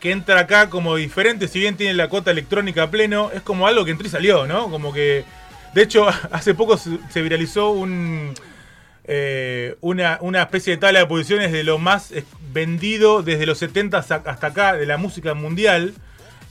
que 0.01 0.11
entra 0.11 0.41
acá 0.41 0.69
como 0.69 0.97
diferente, 0.97 1.49
si 1.49 1.61
bien 1.61 1.77
tiene 1.77 1.95
la 1.95 2.09
cota 2.09 2.31
electrónica 2.31 2.85
a 2.85 2.91
pleno, 2.91 3.31
es 3.33 3.41
como 3.41 3.67
algo 3.67 3.85
que 3.87 3.93
entró 3.93 4.07
y 4.07 4.11
salió, 4.11 4.47
¿no? 4.47 4.71
Como 4.71 4.93
que, 4.93 5.25
de 5.73 5.83
hecho, 5.83 6.07
hace 6.31 6.55
poco 6.55 6.77
se, 6.77 6.99
se 7.11 7.23
viralizó 7.23 7.71
un 7.71 8.35
eh, 9.11 9.77
una, 9.81 10.19
una 10.21 10.43
especie 10.43 10.75
de 10.75 10.77
tabla 10.77 10.99
de 10.99 11.07
posiciones 11.07 11.51
de 11.51 11.65
lo 11.65 11.79
más 11.79 12.13
vendido 12.53 13.23
desde 13.23 13.47
los 13.47 13.57
70 13.57 13.97
hasta 13.97 14.17
hasta 14.17 14.49
acá 14.49 14.75
de 14.75 14.85
la 14.85 14.99
música 14.99 15.33
mundial. 15.33 15.95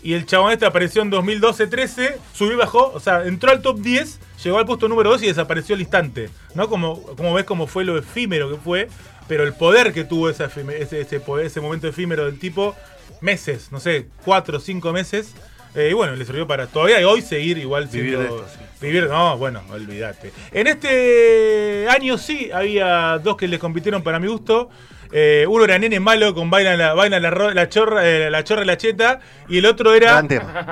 Y 0.04 0.14
el 0.14 0.26
chabón 0.26 0.52
este 0.52 0.66
apareció 0.66 1.02
en 1.02 1.12
2012-13, 1.12 2.16
subió 2.34 2.54
y 2.54 2.56
bajó, 2.58 2.92
o 2.94 3.00
sea, 3.00 3.26
entró 3.26 3.52
al 3.52 3.62
top 3.62 3.80
10, 3.80 4.20
llegó 4.44 4.58
al 4.60 4.66
puesto 4.66 4.88
número 4.88 5.10
2 5.10 5.24
y 5.24 5.28
desapareció 5.28 5.76
al 5.76 5.82
instante. 5.82 6.30
¿No? 6.54 6.70
Como, 6.70 7.02
como 7.16 7.34
ves 7.34 7.46
cómo 7.46 7.68
fue 7.68 7.84
lo 7.84 7.98
efímero 7.98 8.50
que 8.50 8.58
fue, 8.58 8.88
pero 9.28 9.44
el 9.44 9.54
poder 9.54 9.94
que 9.94 10.04
tuvo 10.04 10.30
ese, 10.30 10.46
ese, 10.80 11.20
poder- 11.20 11.48
ese 11.48 11.60
momento 11.62 11.88
efímero 11.88 12.26
del 12.26 12.40
tipo, 12.40 12.76
meses, 13.22 13.72
no 13.72 13.80
sé, 13.80 14.08
4 14.24 14.58
o 14.58 14.60
5 14.62 14.94
meses. 14.94 15.34
eh, 15.76 15.90
y 15.92 15.94
bueno, 15.94 16.16
le 16.16 16.26
sirvió 16.26 16.48
para 16.48 16.68
todavía 16.68 17.06
hoy 17.08 17.22
seguir 17.22 17.58
igual 17.58 17.88
Vivir 17.88 18.16
siendo- 18.18 18.38
de 18.38 18.44
esto, 18.44 18.58
sí. 18.58 18.66
Vivir, 18.86 19.08
no, 19.08 19.38
bueno, 19.38 19.62
olvídate. 19.72 20.32
En 20.52 20.68
este 20.68 21.88
año 21.90 22.18
sí 22.18 22.50
había 22.54 23.18
dos 23.18 23.36
que 23.38 23.48
les 23.48 23.60
compitieron 23.60 24.04
para 24.04 24.20
mi 24.20 24.28
gusto. 24.28 24.70
Eh, 25.12 25.46
uno 25.48 25.64
era 25.64 25.78
Nene 25.80 26.00
Malo 26.00 26.34
con 26.34 26.50
Baila 26.50 26.76
la, 26.76 26.94
baila 26.94 27.20
la, 27.20 27.30
la 27.32 27.70
chorra, 27.70 28.08
eh, 28.08 28.30
la 28.30 28.44
chorra 28.44 28.66
la 28.66 28.78
cheta. 28.78 29.20
Y 29.48 29.60
el 29.60 29.66
otro 29.66 29.94
era 29.94 30.22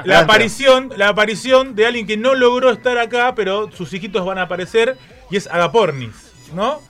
la 0.05 0.19
aparición, 0.19 0.91
la 0.97 1.09
aparición 1.09 1.75
de 1.75 1.85
alguien 1.85 2.05
que 2.07 2.17
no 2.17 2.35
logró 2.35 2.69
estar 2.71 2.97
acá, 2.97 3.33
pero 3.35 3.69
sus 3.71 3.93
hijitos 3.93 4.25
van 4.25 4.37
a 4.37 4.43
aparecer. 4.43 4.97
Y 5.31 5.37
es 5.37 5.47
Agapornis, 5.47 6.31
¿no? 6.53 6.81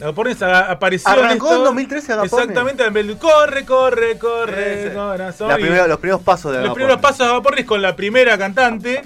Agapornis 0.00 0.42
aga- 0.42 0.70
apareció 0.70 1.10
Arrancó 1.10 1.46
esto- 1.46 1.58
en 1.58 1.64
2013 1.64 2.12
Agapornis. 2.12 2.48
Exactamente, 2.48 2.84
en 2.84 2.96
el- 2.96 3.18
corre, 3.18 3.64
corre, 3.64 4.18
corre, 4.18 4.88
sí. 4.88 4.94
corazón. 4.94 5.54
Primera- 5.54 5.86
los 5.86 5.98
primeros 6.00 6.22
pasos 6.22 6.50
de 6.52 6.58
los 6.58 6.64
Agapornis. 6.66 6.74
primeros 6.86 7.00
pasos 7.00 7.18
de 7.18 7.24
Agapornis 7.32 7.64
con 7.66 7.82
la 7.82 7.94
primera 7.96 8.36
cantante. 8.38 9.02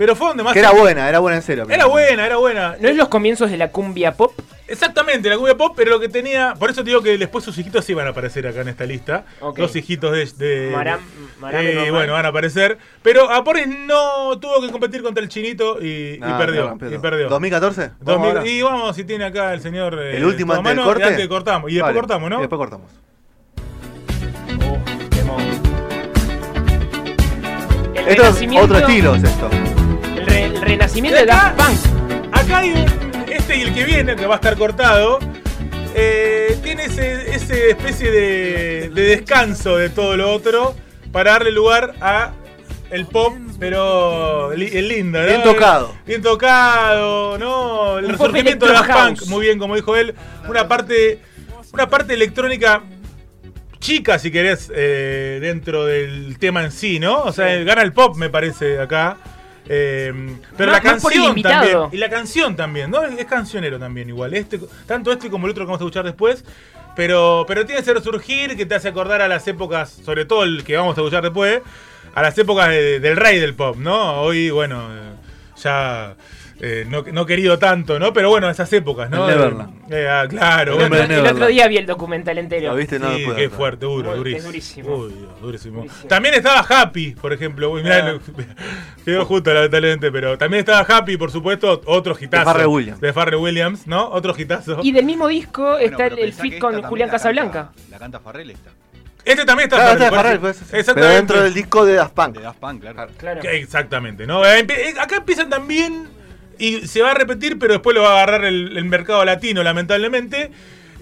Pero 0.00 0.16
fue 0.16 0.28
donde 0.28 0.42
más. 0.42 0.54
Que 0.54 0.60
era 0.60 0.70
buena, 0.70 1.06
era 1.10 1.18
buena 1.18 1.36
en 1.36 1.42
serio. 1.42 1.66
Era 1.68 1.84
buena, 1.84 2.24
era 2.24 2.36
buena. 2.38 2.74
¿No 2.80 2.88
es 2.88 2.96
los 2.96 3.08
comienzos 3.08 3.50
de 3.50 3.58
la 3.58 3.70
cumbia 3.70 4.14
pop? 4.14 4.32
Exactamente, 4.66 5.28
la 5.28 5.36
cumbia 5.36 5.58
pop, 5.58 5.74
pero 5.76 5.90
lo 5.90 6.00
que 6.00 6.08
tenía. 6.08 6.54
Por 6.58 6.70
eso 6.70 6.82
te 6.82 6.88
digo 6.88 7.02
que 7.02 7.18
después 7.18 7.44
sus 7.44 7.58
hijitos 7.58 7.84
sí 7.84 7.92
van 7.92 8.06
a 8.06 8.10
aparecer 8.12 8.46
acá 8.46 8.62
en 8.62 8.68
esta 8.68 8.86
lista. 8.86 9.26
Dos 9.54 9.76
hijitos 9.76 10.12
de. 10.12 10.24
de 10.42 10.72
Maram- 10.74 11.00
Maram 11.38 11.62
y 11.62 11.66
eh, 11.66 11.90
bueno, 11.90 12.14
van 12.14 12.24
a 12.24 12.28
aparecer. 12.30 12.78
Pero 13.02 13.30
Aporris 13.30 13.66
no 13.68 14.38
tuvo 14.40 14.62
que 14.62 14.70
competir 14.72 15.02
contra 15.02 15.22
el 15.22 15.28
chinito 15.28 15.76
y, 15.82 16.16
perdió. 16.18 16.62
no, 16.62 16.68
rompió 16.70 16.88
y 16.88 16.92
todo. 16.92 17.02
perdió. 17.02 17.28
¿2014? 17.28 17.76
Vamos 17.76 17.96
2000 18.00 18.28
ahora. 18.38 18.46
y 18.48 18.62
vamos, 18.62 18.96
si 18.96 19.04
tiene 19.04 19.26
acá 19.26 19.52
el 19.52 19.60
señor. 19.60 19.98
eh, 20.00 20.16
El 20.16 20.24
último 20.24 20.54
antes 20.54 20.76
del 20.76 20.82
corte. 20.82 21.02
y 21.02 21.06
antes 21.08 21.28
cortamos. 21.28 21.70
Y 21.70 21.74
después 21.74 21.88
Vale. 21.90 22.00
cortamos, 22.00 22.30
¿no? 22.30 22.36
Y 22.38 22.40
después 22.40 22.58
cortamos. 22.58 22.90
El 27.96 28.08
Esto 28.08 28.22
es 28.24 28.56
otro 28.62 28.78
estilo, 28.78 29.14
es 29.14 29.24
esto. 29.24 29.50
El, 30.20 30.26
re- 30.26 30.44
el 30.44 30.60
renacimiento 30.60 31.18
de 31.18 31.26
Daft 31.26 31.56
Punk. 31.56 32.34
Acá 32.34 32.58
hay 32.58 32.70
un. 32.72 33.00
Este 33.30 33.56
y 33.56 33.62
el 33.62 33.74
que 33.74 33.84
viene, 33.84 34.16
que 34.16 34.26
va 34.26 34.34
a 34.34 34.36
estar 34.36 34.56
cortado. 34.56 35.18
eh, 35.94 36.56
tiene 36.62 36.84
ese, 36.86 37.34
ese 37.34 37.70
especie 37.70 38.10
de, 38.10 38.90
de 38.90 39.02
descanso 39.02 39.76
de 39.76 39.88
todo 39.90 40.16
lo 40.16 40.32
otro 40.32 40.74
para 41.12 41.32
darle 41.32 41.50
lugar 41.50 41.94
a 42.00 42.32
el 42.90 43.06
pop, 43.06 43.34
pero 43.58 44.52
li- 44.54 44.70
el 44.76 44.88
lindo, 44.88 45.20
¿no? 45.20 45.26
Bien 45.26 45.42
tocado. 45.42 45.94
Bien 46.06 46.22
tocado, 46.22 47.38
¿no? 47.38 47.98
El 47.98 48.06
Un 48.06 48.10
resurgimiento 48.12 48.66
de 48.66 48.72
Daft 48.72 48.90
Punk, 48.90 49.26
muy 49.26 49.46
bien, 49.46 49.58
como 49.58 49.74
dijo 49.76 49.96
él. 49.96 50.14
Una 50.48 50.66
parte, 50.68 51.20
una 51.72 51.88
parte 51.88 52.14
electrónica 52.14 52.82
chica, 53.78 54.18
si 54.18 54.30
querés, 54.30 54.70
eh, 54.74 55.38
dentro 55.40 55.86
del 55.86 56.36
tema 56.38 56.62
en 56.64 56.72
sí, 56.72 56.98
¿no? 56.98 57.22
O 57.22 57.32
sea, 57.32 57.46
gana 57.64 57.82
el 57.82 57.92
pop, 57.92 58.16
me 58.16 58.28
parece, 58.28 58.78
acá. 58.80 59.16
Eh, 59.68 60.12
pero 60.56 60.72
la 60.72 60.80
canción 60.80 61.34
también. 61.42 61.76
Y 61.92 61.96
la 61.98 62.08
canción 62.10 62.56
también, 62.56 62.90
¿no? 62.90 63.02
Es 63.04 63.24
cancionero 63.26 63.78
también, 63.78 64.08
igual. 64.08 64.34
Este, 64.34 64.60
tanto 64.86 65.12
este 65.12 65.30
como 65.30 65.46
el 65.46 65.52
otro 65.52 65.64
que 65.64 65.66
vamos 65.66 65.80
a 65.80 65.84
escuchar 65.84 66.04
después. 66.04 66.44
Pero, 66.96 67.44
pero 67.46 67.64
tiene 67.64 67.80
ese 67.80 67.94
resurgir 67.94 68.56
que 68.56 68.66
te 68.66 68.74
hace 68.74 68.88
acordar 68.88 69.22
a 69.22 69.28
las 69.28 69.46
épocas, 69.46 69.90
sobre 70.04 70.24
todo 70.24 70.42
el 70.42 70.64
que 70.64 70.76
vamos 70.76 70.98
a 70.98 71.00
escuchar 71.00 71.22
después, 71.22 71.60
a 72.14 72.20
las 72.22 72.36
épocas 72.36 72.68
de- 72.68 72.98
del 72.98 73.16
rey 73.16 73.38
del 73.38 73.54
pop, 73.54 73.76
¿no? 73.76 74.22
Hoy, 74.22 74.50
bueno, 74.50 74.88
eh, 74.92 75.12
ya 75.62 76.16
eh, 76.60 76.84
no, 76.88 77.02
no 77.10 77.24
querido 77.26 77.58
tanto, 77.58 77.98
¿no? 77.98 78.12
Pero 78.12 78.28
bueno, 78.28 78.50
esas 78.50 78.70
épocas, 78.72 79.08
¿no? 79.10 79.28
El 79.28 79.36
Neverland. 79.36 79.92
Eh, 79.92 80.06
ah, 80.08 80.26
claro. 80.28 80.78
El 80.80 80.88
bueno. 80.90 81.14
El 81.14 81.26
otro 81.26 81.46
día 81.46 81.66
vi 81.68 81.78
el 81.78 81.86
documental 81.86 82.36
entero. 82.38 82.68
¿Lo 82.70 82.76
viste? 82.76 82.98
No 82.98 83.14
Sí, 83.16 83.24
qué 83.34 83.48
fuerte, 83.48 83.86
duro, 83.86 84.14
durísimo. 84.14 84.38
es 84.38 84.44
durísimo. 84.44 84.96
Uy, 84.96 85.12
Dios, 85.14 85.40
durísimo. 85.40 85.86
También 86.08 86.34
estaba 86.34 86.60
Happy, 86.60 87.12
por 87.12 87.32
ejemplo. 87.32 87.70
Uy, 87.70 87.82
mirá, 87.82 88.14
Ah. 88.16 88.54
quedó 89.04 89.24
justo 89.24 89.52
lamentablemente, 89.52 90.12
pero 90.12 90.36
también 90.38 90.60
estaba 90.60 90.80
Happy, 90.80 91.16
por 91.16 91.30
supuesto, 91.30 91.80
otro 91.86 92.16
hitazo. 92.20 92.44
Pharrell 92.44 92.66
Williams. 92.66 93.00
De 93.00 93.12
Pharrell 93.12 93.40
Williams, 93.40 93.86
¿no? 93.86 94.08
Otro 94.10 94.34
hitazo. 94.36 94.80
Y 94.82 94.92
del 94.92 95.04
mismo 95.06 95.28
disco 95.28 95.62
Bueno, 95.62 95.78
está 95.84 95.96
pero 96.10 96.16
el, 96.16 96.32
fit 96.32 96.58
con 96.58 96.82
Julián 96.82 97.08
la 97.08 97.12
Casablanca. 97.12 97.70
canta- 97.74 97.90
La 97.90 97.98
canta 97.98 98.20
Farrell 98.20 98.50
esta. 98.50 98.70
Este 99.24 99.44
también 99.44 99.68
está 99.68 99.76
Claro, 99.76 100.00
de 100.04 100.10
Farrell, 100.10 100.32
eso- 100.32 100.40
pues, 100.40 100.62
pero 100.70 100.80
Exactamente. 100.80 101.16
dentro 101.16 101.42
del 101.42 101.52
disco 101.54 101.84
de 101.84 101.94
Daft 101.94 102.14
Punk. 102.14 102.36
De 102.36 102.42
Daft 102.42 102.58
Punk, 102.58 102.80
claro. 102.80 103.10
Claro. 103.18 103.40
Exactamente, 103.44 104.26
¿no? 104.26 104.44
Eh, 104.46 104.60
eh, 104.68 104.94
Acá 104.98 105.16
empiezan 105.16 105.50
también 105.50 106.08
y 106.60 106.86
se 106.86 107.02
va 107.02 107.10
a 107.12 107.14
repetir, 107.14 107.58
pero 107.58 107.72
después 107.72 107.94
lo 107.94 108.02
va 108.02 108.10
a 108.10 108.22
agarrar 108.22 108.44
el, 108.44 108.76
el 108.76 108.84
mercado 108.84 109.24
latino, 109.24 109.62
lamentablemente. 109.62 110.50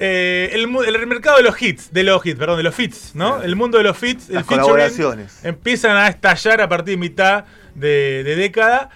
Eh, 0.00 0.50
el, 0.52 0.68
el 0.86 1.06
mercado 1.08 1.38
de 1.38 1.42
los 1.42 1.60
hits, 1.60 1.92
de 1.92 2.04
los 2.04 2.24
hits, 2.24 2.38
perdón, 2.38 2.58
de 2.58 2.62
los 2.62 2.74
fits, 2.74 3.16
¿no? 3.16 3.42
El 3.42 3.56
mundo 3.56 3.78
de 3.78 3.84
los 3.84 3.98
fits, 3.98 4.28
el 4.28 4.36
Las 4.36 4.46
featuring, 4.46 4.60
colaboraciones. 4.70 5.44
empiezan 5.44 5.96
a 5.96 6.06
estallar 6.06 6.60
a 6.60 6.68
partir 6.68 6.94
de 6.94 6.98
mitad 6.98 7.44
de, 7.74 8.22
de 8.22 8.36
década. 8.36 8.90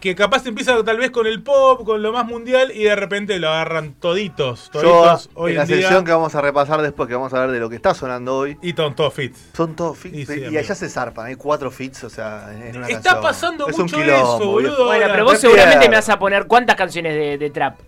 Que 0.00 0.14
capaz 0.14 0.44
empieza 0.46 0.82
tal 0.84 0.98
vez 0.98 1.10
con 1.10 1.26
el 1.26 1.42
pop, 1.42 1.84
con 1.86 2.02
lo 2.02 2.12
más 2.12 2.26
mundial, 2.26 2.70
y 2.74 2.84
de 2.84 2.96
repente 2.96 3.38
lo 3.38 3.48
agarran 3.48 3.94
toditos, 3.94 4.70
Yo, 4.74 4.80
toditos 4.82 5.30
hoy 5.34 5.52
en 5.52 5.56
la 5.58 5.62
en 5.62 5.68
día. 5.68 5.76
sección 5.78 6.04
que 6.04 6.12
vamos 6.12 6.34
a 6.34 6.40
repasar 6.40 6.82
después, 6.82 7.08
que 7.08 7.14
vamos 7.14 7.32
a 7.32 7.40
ver 7.40 7.50
de 7.52 7.60
lo 7.60 7.70
que 7.70 7.76
está 7.76 7.94
sonando 7.94 8.36
hoy, 8.36 8.58
Y 8.62 8.72
son 8.72 8.94
todos 8.94 9.14
fits. 9.14 9.50
son 9.56 9.74
todos 9.76 9.96
fits. 9.96 10.16
Y 10.18 10.26
sí, 10.26 10.44
allá 10.56 10.74
se 10.74 10.88
zarpan, 10.90 11.26
hay 11.26 11.36
cuatro 11.36 11.70
fits, 11.70 12.04
o 12.04 12.10
sea, 12.10 12.48
en 12.52 12.76
una 12.76 12.88
Está 12.88 13.10
canción. 13.12 13.22
pasando 13.22 13.68
es 13.68 13.76
un 13.76 13.82
mucho 13.82 13.96
quilombo, 13.96 14.36
eso, 14.36 14.46
boludo. 14.50 14.84
Bueno, 14.86 15.06
pero 15.10 15.24
vos 15.24 15.38
seguramente 15.38 15.88
me 15.88 15.96
vas 15.96 16.08
a 16.08 16.18
poner 16.18 16.46
cuántas 16.46 16.76
canciones 16.76 17.14
de, 17.14 17.38
de 17.38 17.50
trap. 17.50 17.78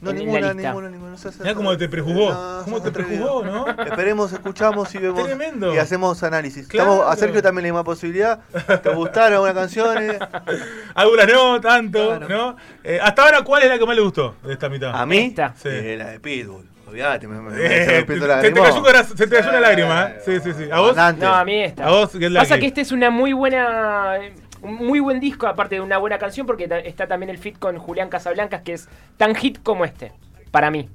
No, 0.00 0.12
la 0.12 0.18
ninguna, 0.18 0.54
ninguna, 0.54 0.88
ninguna. 0.90 1.16
Mirá 1.40 1.54
cómo 1.54 1.76
te 1.76 1.88
prejuzgó. 1.88 2.30
No, 2.32 2.60
¿Cómo 2.64 2.76
sos 2.76 2.84
te 2.84 2.90
prejuzgó, 2.92 3.44
no? 3.44 3.66
Esperemos, 3.68 4.32
escuchamos 4.32 4.94
y 4.94 4.98
vemos. 4.98 5.24
Tremendo. 5.24 5.74
Y 5.74 5.78
hacemos 5.78 6.22
análisis. 6.22 6.68
Claro. 6.68 6.92
Estamos, 6.92 7.12
a 7.12 7.16
Sergio 7.16 7.42
también 7.42 7.62
le 7.64 7.68
dimos 7.70 7.84
posibilidad. 7.84 8.38
¿Te 8.82 8.90
gustaron 8.94 9.32
algunas 9.34 9.54
canciones? 9.54 10.16
Algunas 10.94 11.26
no, 11.32 11.60
tanto, 11.60 12.16
Claro. 12.18 12.28
¿no? 12.28 12.56
Eh, 12.84 12.98
hasta 13.02 13.22
ahora, 13.24 13.42
¿cuál 13.42 13.62
es 13.64 13.68
la 13.70 13.78
que 13.78 13.86
más 13.86 13.96
le 13.96 14.02
gustó 14.02 14.36
de 14.44 14.52
esta 14.52 14.68
mitad? 14.68 14.90
A 14.94 15.04
mí, 15.06 15.18
Esta. 15.18 15.54
Sí. 15.56 15.68
eh, 15.70 15.96
la 15.98 16.10
de 16.10 16.20
Pitbull. 16.20 16.68
Olvídate, 16.88 17.28
me, 17.28 17.40
me, 17.40 17.50
me- 17.50 17.66
Eh, 17.66 18.04
se 18.06 18.16
la 18.16 18.40
te 18.40 18.52
cayó 18.52 19.04
se 19.04 19.26
te 19.26 19.36
cayó 19.36 19.50
una 19.50 19.60
lágrima, 19.60 20.04
¿eh? 20.04 20.18
Sí, 20.24 20.38
sí, 20.42 20.52
sí. 20.56 20.68
¿A 20.72 20.80
vos? 20.80 20.96
No, 20.96 21.34
a 21.34 21.44
mí 21.44 21.62
esta. 21.62 21.86
A 21.86 21.90
vos, 21.90 22.12
Get 22.12 22.32
Pasa 22.32 22.54
Lucky. 22.54 22.60
que 22.60 22.66
este 22.68 22.80
es 22.80 22.92
una 22.92 23.10
muy 23.10 23.32
buena. 23.32 24.18
Un 24.62 24.74
muy 24.74 25.00
buen 25.00 25.20
disco, 25.20 25.46
aparte 25.46 25.76
de 25.76 25.80
una 25.80 25.98
buena 25.98 26.18
canción, 26.18 26.46
porque 26.46 26.68
está 26.84 27.06
también 27.06 27.30
el 27.30 27.38
fit 27.38 27.58
con 27.58 27.78
Julián 27.78 28.08
Casablancas, 28.08 28.62
que 28.62 28.72
es 28.74 28.88
tan 29.16 29.34
hit 29.34 29.58
como 29.62 29.84
este, 29.84 30.12
para 30.50 30.70
mí. 30.70 30.88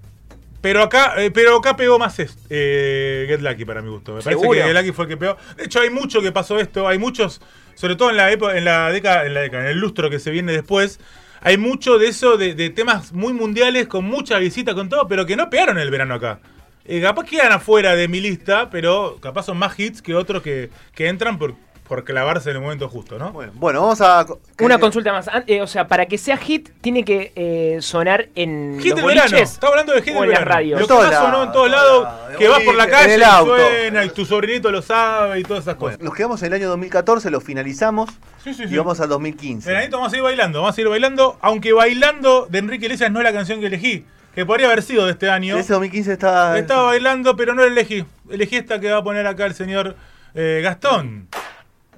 Pero 0.61 0.81
acá, 0.81 1.13
eh, 1.17 1.29
pero 1.31 1.57
acá 1.57 1.75
pegó 1.75 1.99
más 1.99 2.19
es- 2.19 2.37
eh, 2.49 3.25
Get 3.27 3.41
Lucky 3.41 3.65
para 3.65 3.81
mi 3.81 3.89
gusto. 3.89 4.13
Me 4.15 4.21
parece 4.21 4.41
que 4.41 4.63
Get 4.63 4.73
Lucky 4.73 4.91
fue 4.93 5.05
el 5.05 5.09
que 5.09 5.17
pegó. 5.17 5.37
De 5.57 5.65
hecho, 5.65 5.81
hay 5.81 5.89
mucho 5.89 6.21
que 6.21 6.31
pasó 6.31 6.57
esto. 6.57 6.87
Hay 6.87 6.97
muchos, 6.97 7.41
sobre 7.75 7.95
todo 7.97 8.09
en 8.11 8.17
la 8.17 8.31
época, 8.31 8.57
en 8.57 8.63
la 8.63 8.89
década, 8.89 9.25
en 9.25 9.33
la 9.33 9.41
década, 9.41 9.63
en 9.63 9.69
el 9.71 9.77
lustro 9.79 10.09
que 10.09 10.19
se 10.19 10.31
viene 10.31 10.53
después. 10.53 11.01
Hay 11.41 11.57
mucho 11.57 11.97
de 11.99 12.07
eso, 12.07 12.37
de, 12.37 12.55
de 12.55 12.69
temas 12.69 13.11
muy 13.11 13.33
mundiales, 13.33 13.87
con 13.87 14.05
mucha 14.05 14.37
visita, 14.39 14.73
con 14.73 14.87
todo, 14.87 15.05
pero 15.09 15.25
que 15.25 15.35
no 15.35 15.49
pegaron 15.49 15.77
el 15.77 15.91
verano 15.91 16.13
acá. 16.13 16.39
Eh, 16.85 17.01
capaz 17.01 17.25
quedan 17.25 17.51
afuera 17.51 17.95
de 17.97 18.07
mi 18.07 18.21
lista, 18.21 18.69
pero 18.69 19.17
capaz 19.21 19.43
son 19.43 19.57
más 19.57 19.77
hits 19.77 20.01
que 20.01 20.15
otros 20.15 20.41
que, 20.43 20.69
que 20.95 21.07
entran 21.09 21.37
por, 21.37 21.55
por 21.87 22.03
clavarse 22.05 22.49
en 22.49 22.55
el 22.55 22.61
momento 22.61 22.87
justo, 22.89 23.19
¿no? 23.19 23.31
Bueno, 23.33 23.51
bueno, 23.55 23.81
vamos 23.81 23.99
a. 24.01 24.25
Una 24.59 24.75
¿qué- 24.75 24.81
consulta 24.81 25.11
más. 25.11 25.29
Eh, 25.47 25.61
o 25.61 25.67
sea, 25.67 25.87
para 25.87 26.05
que 26.05 26.17
sea 26.17 26.37
hit, 26.37 26.69
tiene 26.81 27.03
que 27.03 27.33
eh, 27.35 27.77
sonar 27.81 28.29
en 28.35 28.79
Hit 28.81 28.91
los 28.91 28.97
del 28.97 29.05
verano. 29.05 29.37
Estaba 29.37 29.73
hablando 29.73 29.93
de 29.93 30.01
hit 30.01 30.13
del 30.13 30.23
en 30.23 30.29
las 30.29 30.39
verano. 30.39 30.51
radios. 30.55 30.79
Lo 30.79 30.85
En 30.85 30.87
que 30.87 30.87
todos 30.93 31.07
más 31.11 31.15
sonó 31.19 31.27
en 31.27 31.33
lados, 31.33 31.53
todos 31.53 31.71
lados, 31.71 32.07
que 32.37 32.47
vas 32.47 32.59
por 32.61 32.75
la 32.75 32.87
calle 32.87 33.05
en 33.05 33.11
el 33.15 33.19
y 33.19 33.23
auto. 33.23 33.57
suena, 33.57 34.05
y 34.05 34.09
tu 34.11 34.25
sobrinito 34.25 34.71
lo 34.71 34.81
sabe 34.81 35.39
y 35.39 35.43
todas 35.43 35.63
esas 35.63 35.75
cosas. 35.75 35.97
Bueno, 35.97 36.09
nos 36.09 36.15
quedamos 36.17 36.41
en 36.41 36.47
el 36.47 36.53
año 36.53 36.69
2014, 36.69 37.29
lo 37.29 37.41
finalizamos 37.41 38.09
Sí, 38.43 38.53
sí, 38.53 38.63
y 38.69 38.77
vamos 38.77 38.99
al 39.01 39.09
2015. 39.09 39.67
Veranito 39.69 39.97
vamos 39.97 40.11
a 40.13 40.17
ir 40.17 40.23
bailando, 40.23 40.61
vamos 40.61 40.77
a 40.77 40.81
ir 40.81 40.87
bailando, 40.89 41.37
aunque 41.41 41.73
bailando 41.73 42.47
de 42.49 42.59
Enrique 42.59 42.85
Iglesias 42.85 43.11
no 43.11 43.19
es 43.19 43.23
la 43.25 43.33
canción 43.33 43.59
que 43.59 43.67
elegí, 43.67 44.05
que 44.33 44.45
podría 44.45 44.67
haber 44.67 44.81
sido 44.83 45.05
de 45.05 45.11
este 45.11 45.29
año. 45.29 45.57
Ese 45.57 45.73
2015 45.73 46.13
está. 46.13 46.57
Estaba 46.57 46.83
bailando, 46.83 47.35
pero 47.35 47.53
no 47.53 47.61
la 47.61 47.67
elegí. 47.67 48.03
Elegí 48.29 48.55
esta 48.55 48.79
que 48.79 48.89
va 48.91 48.97
a 48.99 49.03
poner 49.03 49.27
acá 49.27 49.45
el 49.45 49.53
señor 49.53 49.95
eh, 50.33 50.61
Gastón. 50.63 51.27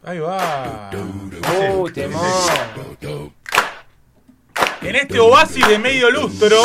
Ahí 0.06 0.20
va. 0.20 0.92
Uh, 1.74 1.90
temón. 1.90 2.22
En 4.82 4.96
este 4.96 5.20
oasis 5.20 5.68
de 5.68 5.80
medio 5.80 6.12
lustro, 6.12 6.62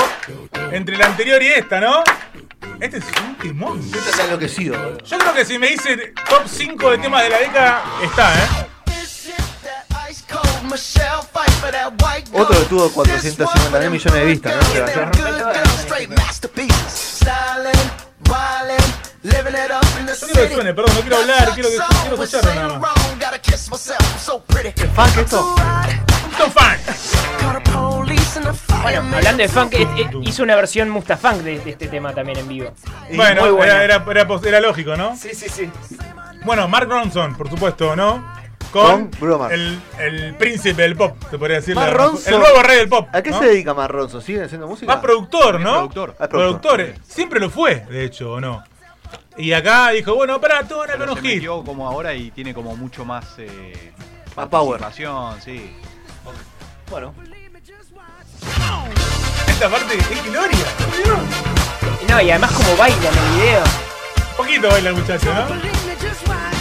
entre 0.71 0.99
la 0.99 1.07
anterior 1.07 1.43
y 1.43 1.47
esta, 1.47 1.81
¿no? 1.81 2.05
Este 2.79 2.99
es 2.99 3.05
un 3.25 3.35
timón. 3.39 3.81
Este 3.81 4.11
está 4.11 4.25
enloquecido. 4.25 4.99
Yo 4.99 5.19
creo 5.19 5.33
que 5.33 5.45
si 5.47 5.59
me 5.59 5.69
dice 5.69 6.13
top 6.29 6.43
5 6.47 6.91
de 6.91 6.99
temas 6.99 7.23
de 7.23 7.31
la 7.31 7.39
década, 7.39 7.83
está, 8.03 8.35
¿eh? 8.35 8.49
Otro 12.33 12.59
que 12.59 12.65
tuvo 12.67 12.93
450 12.93 13.91
millones 13.91 14.13
de 14.13 14.25
vistas, 14.27 14.55
¿no? 14.55 14.61
Quiero 19.23 20.49
que 20.49 20.55
suene, 20.55 20.73
perdón, 20.75 20.95
no 20.95 21.01
quiero 21.03 21.17
hablar, 21.19 21.51
quiero, 21.55 21.69
que, 21.69 21.77
quiero 22.03 22.23
escucharlo 22.23 22.55
nada 22.55 22.79
más. 22.79 22.91
¿Funk 24.95 25.17
esto? 25.19 25.55
Fan. 26.55 26.79
Bueno, 28.83 29.03
hablando 29.17 29.43
de 29.43 29.49
funk, 29.49 29.75
hizo 30.23 30.43
una 30.43 30.57
versión 30.57 30.89
Mustafunk 30.89 31.43
de, 31.43 31.59
de 31.61 31.71
este 31.71 31.89
tema 31.89 32.15
también 32.15 32.39
en 32.39 32.49
vivo. 32.49 32.73
Y 33.11 33.17
Bueno, 33.17 33.63
era, 33.63 33.85
era, 33.85 34.05
era 34.11 34.27
pos- 34.27 34.45
era 34.45 34.61
lógico, 34.61 34.97
¿no? 34.97 35.15
Sí, 35.17 35.35
sí, 35.35 35.49
sí. 35.51 35.71
Bueno, 36.45 36.67
Mark 36.69 36.89
Ronson, 36.89 37.37
por 37.37 37.51
supuesto, 37.51 37.95
¿no? 37.95 38.25
Con 38.73 39.11
Bruno 39.21 39.39
Mars. 39.39 39.53
el, 39.53 39.79
el 39.99 40.35
príncipe 40.37 40.83
del 40.83 40.97
pop, 40.97 41.17
se 41.29 41.37
podría 41.39 41.57
decir. 41.57 41.75
Mark 41.75 41.93
Ronson. 41.93 42.33
El 42.35 42.41
nuevo 42.41 42.63
rey 42.63 42.77
del 42.79 42.89
pop. 42.89 43.09
¿A 43.13 43.21
qué 43.21 43.31
¿no? 43.31 43.41
se 43.41 43.47
dedica 43.47 43.75
Marronzo? 43.75 44.21
¿Sigue 44.21 44.45
haciendo 44.45 44.67
música? 44.69 44.93
Más 44.93 45.03
productor, 45.03 45.61
¿no? 45.61 45.73
productor. 45.91 46.15
Ah, 46.21 46.29
productor. 46.29 46.77
Productor. 46.77 47.03
Siempre 47.07 47.41
lo 47.41 47.51
fue, 47.51 47.85
de 47.91 48.05
hecho, 48.05 48.33
¿o 48.33 48.41
no? 48.41 48.63
Y 49.37 49.53
acá 49.53 49.91
dijo, 49.91 50.15
bueno, 50.15 50.41
pará, 50.41 50.67
tú 50.67 50.77
van 50.79 50.91
a 50.91 50.97
metió 51.15 51.63
como 51.65 51.89
ahora 51.89 52.15
y 52.15 52.31
tiene 52.31 52.53
como 52.53 52.77
mucho 52.77 53.05
más 53.05 53.25
eh, 53.39 53.93
Más 54.37 54.49
power. 54.49 54.81
participación, 54.81 55.41
sí. 55.41 55.77
Bueno. 56.91 57.15
Esta 59.47 59.69
parte 59.69 59.95
es 59.99 60.25
gloria. 60.25 60.59
No, 62.09 62.21
y 62.21 62.31
además 62.31 62.53
como 62.53 62.77
baila 62.77 62.97
en 62.97 63.19
el 63.19 63.41
video. 63.41 63.63
poquito 64.37 64.69
baila 64.69 64.89
el 64.91 64.97
muchacho, 64.97 65.33
¿no? 65.33 65.47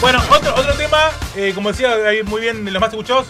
Bueno, 0.02 0.22
otro, 0.30 0.54
otro 0.56 0.74
tema, 0.76 1.10
eh, 1.36 1.52
como 1.54 1.70
decía 1.72 1.94
ahí 2.08 2.24
muy 2.24 2.42
bien 2.42 2.64
de 2.64 2.72
los 2.72 2.80
más 2.80 2.90
escuchados, 2.92 3.26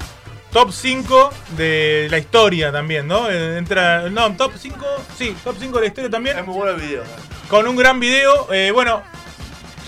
top 0.51 0.71
5 0.71 1.29
de 1.57 2.07
la 2.11 2.17
historia 2.19 2.71
también, 2.71 3.07
¿no? 3.07 3.29
Eh, 3.29 3.57
Entra, 3.57 4.09
no, 4.09 4.31
top 4.35 4.51
5, 4.57 4.85
sí, 5.17 5.35
top 5.43 5.55
5 5.59 5.75
de 5.77 5.81
la 5.81 5.87
historia 5.87 6.09
también. 6.09 6.37
Es 6.37 6.45
muy 6.45 6.55
bueno 6.55 6.71
el 6.73 6.81
video. 6.81 7.03
Con 7.49 7.67
un 7.67 7.75
gran 7.75 7.99
video. 7.99 8.51
eh, 8.53 8.71
bueno, 8.71 9.01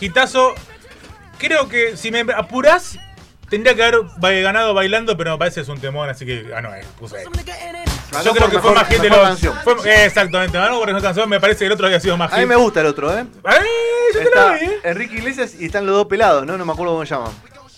Gitazo. 0.01 0.53
Creo 1.37 1.69
que 1.69 1.95
si 1.95 2.11
me 2.11 2.25
apurás, 2.35 2.97
tendría 3.49 3.75
que 3.75 3.83
haber 3.83 4.43
ganado 4.43 4.73
bailando, 4.73 5.15
pero 5.15 5.31
me 5.31 5.37
parece 5.37 5.55
que 5.55 5.61
es 5.61 5.69
un 5.69 5.79
temón, 5.79 6.09
así 6.09 6.25
que 6.25 6.43
ganó 6.43 6.73
él. 6.75 6.85
Puse 6.99 7.17
ahí. 7.19 7.25
Ganó 8.11 8.23
Yo 8.25 8.31
creo 8.33 8.49
que 8.49 8.59
fue 8.59 8.71
mejor- 8.71 8.75
más 8.75 8.89
mejor 8.89 9.09
los. 9.09 9.27
canción. 9.27 9.55
fue- 9.63 9.75
eh, 9.91 10.05
exactamente, 10.05 10.57
ganó 10.57 10.79
por 10.79 10.89
esa 10.89 11.01
canción. 11.01 11.29
Me 11.29 11.39
parece 11.39 11.59
que 11.59 11.65
el 11.67 11.71
otro 11.71 11.85
había 11.85 11.99
sido 11.99 12.17
más 12.17 12.33
A 12.33 12.37
mí 12.37 12.45
me 12.45 12.55
gusta 12.55 12.81
el 12.81 12.87
otro, 12.87 13.15
¿eh? 13.17 13.25
¡Ay, 13.43 13.59
yo 14.13 14.19
te 14.29 14.35
la 14.35 14.51
vi, 14.53 14.65
eh! 14.65 14.79
Enrique 14.83 15.15
Iglesias 15.15 15.53
y 15.59 15.65
están 15.65 15.85
los 15.85 15.95
dos 15.95 16.07
pelados, 16.07 16.45
¿no? 16.45 16.57
No 16.57 16.65
me 16.65 16.73
acuerdo 16.73 16.93
cómo 16.93 17.05
se 17.05 17.13
llaman. 17.15 17.31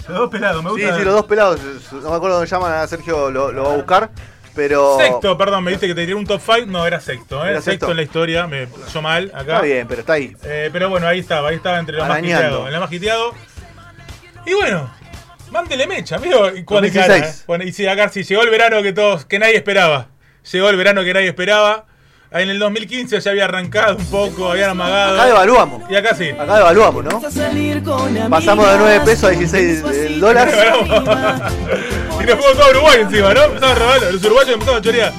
Los 0.07 0.17
dos 0.17 0.29
pelados, 0.29 0.63
me 0.63 0.69
Sí, 0.71 0.81
gusta. 0.81 0.97
sí, 0.97 1.03
los 1.05 1.13
dos 1.13 1.25
pelados. 1.25 1.59
No 1.91 2.09
me 2.09 2.15
acuerdo 2.15 2.35
cómo 2.37 2.45
se 2.47 2.55
llaman. 2.55 2.73
A 2.73 2.87
Sergio 2.87 3.29
lo, 3.31 3.51
lo 3.51 3.63
va 3.63 3.73
a 3.73 3.75
buscar. 3.75 4.09
Pero. 4.55 4.97
Sexto, 4.97 5.37
perdón, 5.37 5.63
me 5.63 5.71
diste 5.71 5.87
que 5.87 5.95
te 5.95 6.01
tiré 6.01 6.15
un 6.15 6.25
top 6.25 6.41
5. 6.43 6.67
No, 6.67 6.85
era 6.85 6.99
sexto, 6.99 7.45
¿eh? 7.45 7.51
Era 7.51 7.61
sexto. 7.61 7.91
en 7.91 7.97
la 7.97 8.03
historia, 8.03 8.47
me 8.47 8.67
yo 8.93 9.01
mal 9.01 9.31
acá. 9.33 9.55
Está 9.55 9.61
bien, 9.61 9.87
pero 9.87 10.01
está 10.01 10.13
ahí. 10.13 10.35
Eh, 10.43 10.69
pero 10.71 10.89
bueno, 10.89 11.07
ahí 11.07 11.19
estaba, 11.19 11.49
ahí 11.49 11.55
estaba 11.55 11.79
entre 11.79 11.97
los 11.97 12.07
más 12.07 12.17
Arañando. 12.17 12.69
más 12.79 12.91
hiteado. 12.91 13.33
Y 14.45 14.53
bueno, 14.53 14.93
mándele 15.51 15.87
mecha, 15.87 16.17
amigo. 16.17 16.49
Y, 16.49 16.63
cuando 16.63 16.87
2016. 16.87 17.07
cara, 17.07 17.29
eh. 17.29 17.33
Bueno, 17.47 17.63
y 17.63 17.71
sí, 17.71 17.87
acá 17.87 18.09
sí, 18.09 18.23
llegó 18.23 18.43
el 18.43 18.49
verano 18.49 18.81
que 18.83 18.93
todos, 18.93 19.25
que 19.25 19.39
nadie 19.39 19.55
esperaba. 19.55 20.09
Llegó 20.51 20.69
el 20.69 20.75
verano 20.75 21.03
que 21.03 21.13
nadie 21.13 21.27
esperaba. 21.27 21.85
En 22.33 22.49
el 22.49 22.57
2015 22.57 23.19
ya 23.21 23.29
había 23.29 23.45
arrancado 23.45 23.95
un 23.95 24.05
poco, 24.07 24.49
habían 24.51 24.71
amagado. 24.71 25.13
Acá 25.19 25.27
devaluamos. 25.27 25.83
Y 25.89 25.95
acá 25.95 26.15
sí. 26.15 26.29
Acá 26.31 26.55
devaluamos, 26.57 27.03
¿no? 27.03 27.21
Pasamos 28.29 28.71
de 28.71 28.77
9 28.79 29.01
pesos 29.05 29.25
a 29.25 29.29
16 29.29 29.83
del 29.83 30.19
dólar. 30.19 30.49
y 30.49 32.25
nos 32.25 32.35
fuimos 32.35 32.53
todo 32.53 32.63
a 32.63 32.69
Uruguay 32.71 33.01
encima, 33.01 33.33
¿no? 33.35 33.43
Empezaron 33.43 33.71
a 33.71 33.79
robar, 33.79 34.13
los 34.13 34.23
uruguayos 34.23 34.53
empezaron 34.53 34.79
a 34.79 34.81
chorear. 34.81 35.13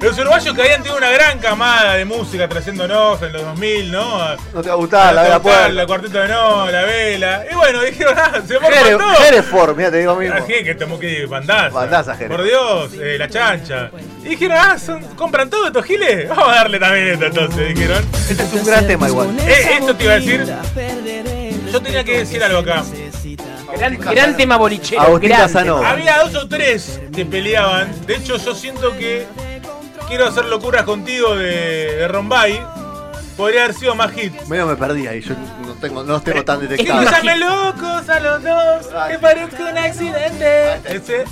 Los 0.00 0.16
uruguayos 0.16 0.54
que 0.54 0.62
habían 0.62 0.82
tenido 0.82 0.96
una 0.96 1.10
gran 1.10 1.38
camada 1.40 1.94
de 1.94 2.04
música 2.04 2.48
trayéndonos 2.48 3.20
en 3.20 3.32
los 3.32 3.42
2000, 3.42 3.90
¿no? 3.90 4.36
No 4.54 4.62
te 4.62 4.68
va 4.68 4.74
a 4.74 4.76
gustar, 4.76 5.14
la 5.14 5.22
vela 5.22 5.38
Total, 5.40 5.74
la 5.74 5.86
puerta. 5.86 5.86
cuarteto 5.86 6.18
de 6.20 6.28
no, 6.28 6.70
la 6.70 6.82
vela. 6.82 7.44
Y 7.50 7.54
bueno, 7.56 7.82
dijeron, 7.82 8.14
ah, 8.16 8.40
se 8.46 8.58
Jere- 8.60 8.96
todos. 8.96 9.20
Hereford, 9.28 9.76
mira, 9.76 9.90
te 9.90 9.98
digo 9.98 10.14
mismo. 10.14 10.36
Ah, 10.38 10.46
que 10.46 10.74
tomó 10.76 10.98
que 11.00 11.26
bandaza. 11.26 11.70
Bandaza, 11.70 12.14
Jere. 12.16 12.28
Por 12.28 12.44
Dios, 12.44 12.92
eh, 12.94 13.16
la 13.18 13.28
chancha. 13.28 13.90
Y 14.24 14.28
dijeron, 14.30 14.56
ah, 14.60 14.78
son- 14.78 15.02
compran 15.16 15.50
todo 15.50 15.66
estos 15.66 15.84
giles. 15.84 16.28
Vamos 16.28 16.48
a 16.48 16.54
darle 16.54 16.78
también 16.78 17.08
esto 17.08 17.26
entonces, 17.26 17.74
dijeron. 17.74 18.04
Este 18.30 18.42
es 18.42 18.52
un 18.52 18.64
gran 18.64 18.86
tema 18.86 19.08
igual. 19.08 19.30
Eh, 19.40 19.66
esto 19.80 19.96
te 19.96 20.04
iba 20.04 20.12
a 20.12 20.16
decir. 20.20 20.46
Yo 21.72 21.82
tenía 21.82 22.04
que 22.04 22.18
decir 22.18 22.42
algo 22.42 22.58
acá. 22.60 22.84
Gran, 23.76 23.98
gran 23.98 24.36
tema 24.36 24.56
bolichero. 24.56 25.18
Gran 25.20 25.52
tema. 25.52 25.90
Había 25.90 26.18
dos 26.20 26.34
o 26.36 26.48
tres 26.48 27.00
que 27.14 27.26
peleaban. 27.26 27.92
De 28.06 28.14
hecho, 28.16 28.36
yo 28.38 28.54
siento 28.54 28.96
que 28.96 29.26
quiero 30.08 30.26
hacer 30.26 30.46
locuras 30.46 30.82
contigo 30.84 31.36
de, 31.36 31.96
de 31.96 32.08
Rombay. 32.08 32.60
Podría 33.36 33.64
haber 33.64 33.76
sido 33.76 33.94
más 33.94 34.10
hit. 34.12 34.34
Medio 34.48 34.66
me 34.66 34.74
perdí 34.74 35.06
ahí, 35.06 35.20
yo 35.20 35.34
no 35.64 35.74
tengo, 35.74 36.02
no 36.02 36.14
los 36.14 36.24
tengo 36.24 36.44
tan 36.44 36.58
detectados. 36.58 37.04
Escúchame 37.04 37.36
locos 37.36 38.08
a 38.08 38.18
los 38.18 38.42
dos, 38.42 38.88
que 39.08 39.18
parezca 39.20 39.70
un 39.70 39.78
accidente. 39.78 40.74
Ese. 40.84 41.24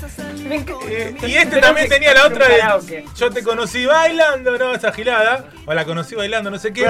Eh, 0.89 1.17
y 1.27 1.35
este 1.35 1.61
también 1.61 1.89
tenía 1.89 2.15
la 2.15 2.27
otra 2.27 2.47
de 2.47 3.05
Yo 3.17 3.31
te 3.31 3.43
conocí 3.43 3.87
bailando, 3.87 4.57
¿no? 4.57 4.73
Esa 4.73 4.93
gilada. 4.93 5.47
O 5.65 5.75
la 5.75 5.85
conocí 5.85 6.15
bailando, 6.15 6.49
no 6.49 6.59
sé 6.61 6.73
qué. 6.73 6.85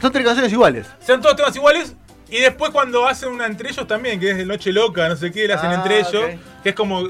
Son 0.00 0.12
tres 0.12 0.24
canciones 0.24 0.52
iguales. 0.52 0.88
Sean 1.06 1.20
todos 1.20 1.36
temas 1.36 1.54
iguales. 1.54 1.94
Y 2.28 2.40
después 2.40 2.72
cuando 2.72 3.06
hacen 3.06 3.28
una 3.28 3.46
entre 3.46 3.70
ellos 3.70 3.86
también, 3.86 4.18
que 4.18 4.32
es 4.32 4.36
de 4.36 4.44
Noche 4.44 4.72
Loca, 4.72 5.08
no 5.08 5.14
sé 5.14 5.30
qué, 5.30 5.46
la 5.46 5.54
hacen 5.54 5.70
Ah, 5.70 5.74
entre 5.74 6.00
ellos. 6.00 6.40
Que 6.64 6.70
es 6.70 6.74
como 6.74 7.04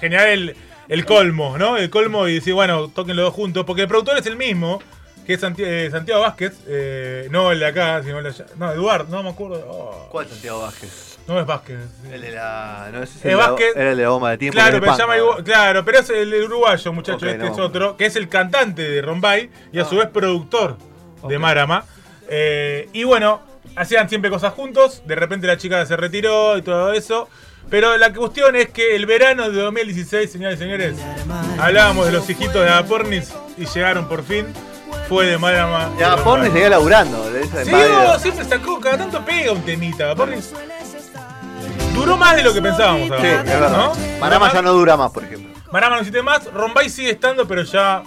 generar 0.00 0.28
el, 0.28 0.56
el 0.88 1.04
colmo, 1.04 1.58
¿no? 1.58 1.76
El 1.76 1.90
colmo 1.90 2.28
y 2.28 2.34
decir, 2.34 2.54
bueno, 2.54 2.88
toquen 2.88 3.16
los 3.16 3.26
dos 3.26 3.34
juntos. 3.34 3.64
Porque 3.64 3.82
el 3.82 3.88
productor 3.88 4.18
es 4.18 4.26
el 4.26 4.36
mismo, 4.36 4.80
que 5.26 5.34
es 5.34 5.42
eh, 5.42 5.88
Santiago 5.90 6.22
Vázquez. 6.22 6.54
eh, 6.66 7.28
no 7.30 7.52
el 7.52 7.60
de 7.60 7.66
acá, 7.66 8.02
sino 8.02 8.18
el 8.18 8.24
de 8.24 8.30
allá. 8.30 8.46
No, 8.56 8.72
Eduardo, 8.72 9.16
no 9.16 9.22
me 9.22 9.30
acuerdo. 9.30 9.64
Oh, 9.68 10.08
¿Cuál 10.10 10.28
Santiago 10.28 10.60
Vázquez? 10.60 11.14
no 11.26 11.40
es 11.40 11.46
Vázquez. 11.46 11.78
El 12.10 12.20
de 12.20 12.30
la. 12.32 12.90
No, 12.92 13.02
ese 13.02 13.18
es 13.18 13.24
el, 13.24 13.36
Vázquez. 13.36 13.72
era 13.74 13.90
el 13.92 13.96
de 13.96 14.02
la 14.02 14.08
bomba 14.10 14.30
de 14.30 14.38
tiempo. 14.38 14.56
Claro, 14.56 14.80
pero 14.80 14.92
es 14.92 14.98
llama 14.98 15.14
claro, 15.42 15.84
pero 15.84 15.98
es 16.00 16.10
el 16.10 16.34
uruguayo, 16.44 16.92
muchacho, 16.92 17.26
este 17.26 17.38
no. 17.38 17.52
es 17.52 17.58
otro, 17.58 17.96
que 17.96 18.06
es 18.06 18.16
el 18.16 18.28
cantante 18.28 18.82
de 18.82 19.02
Rombay 19.02 19.50
y 19.72 19.78
a 19.78 19.84
su 19.84 19.96
vez 19.96 20.08
productor 20.08 20.76
de 21.26 21.38
Marama. 21.38 21.84
Eh, 22.28 22.88
y 22.92 23.04
bueno, 23.04 23.40
hacían 23.76 24.08
siempre 24.08 24.30
cosas 24.30 24.52
juntos, 24.54 25.02
de 25.06 25.14
repente 25.14 25.46
la 25.46 25.56
chica 25.56 25.84
se 25.86 25.96
retiró 25.96 26.56
y 26.58 26.62
todo 26.62 26.92
eso. 26.92 27.28
Pero 27.70 27.96
la 27.96 28.12
cuestión 28.12 28.56
es 28.56 28.68
que 28.68 28.94
el 28.94 29.06
verano 29.06 29.50
de 29.50 29.62
2016, 29.62 30.30
señores 30.30 30.58
y 30.58 30.62
señores, 30.62 30.96
hablábamos 31.58 32.06
de 32.06 32.12
los 32.12 32.28
hijitos 32.28 32.54
de 32.62 32.68
Agapornis 32.68 33.32
y 33.56 33.64
llegaron 33.66 34.06
por 34.08 34.22
fin. 34.22 34.46
Fue 35.08 35.26
de 35.26 35.38
Marama. 35.38 35.90
Y 35.98 36.02
Agapornis 36.02 36.52
seguía 36.52 36.68
laburando. 36.70 37.30
de 37.30 37.42
esa 37.42 37.58
de 37.58 37.64
Sí, 37.64 38.22
siempre 38.22 38.44
sacó, 38.44 38.78
cada 38.80 38.98
tanto 38.98 39.24
pega 39.24 39.52
un 39.52 39.62
temita. 39.62 40.04
Agapornis 40.04 40.52
duró 41.94 42.16
más 42.16 42.36
de 42.36 42.42
lo 42.42 42.52
que 42.52 42.60
pensábamos. 42.62 43.08
Sí, 43.20 43.26
es 43.26 43.44
verdad. 43.44 43.70
¿no? 43.70 43.92
Marama 44.20 44.52
ya 44.52 44.62
no 44.62 44.72
dura 44.72 44.96
más, 44.96 45.10
por 45.10 45.24
ejemplo. 45.24 45.52
Marama 45.72 45.96
no 45.96 46.00
existe 46.02 46.22
más, 46.22 46.44
Rombay 46.52 46.88
sigue 46.88 47.10
estando, 47.10 47.46
pero 47.48 47.62
ya 47.62 48.02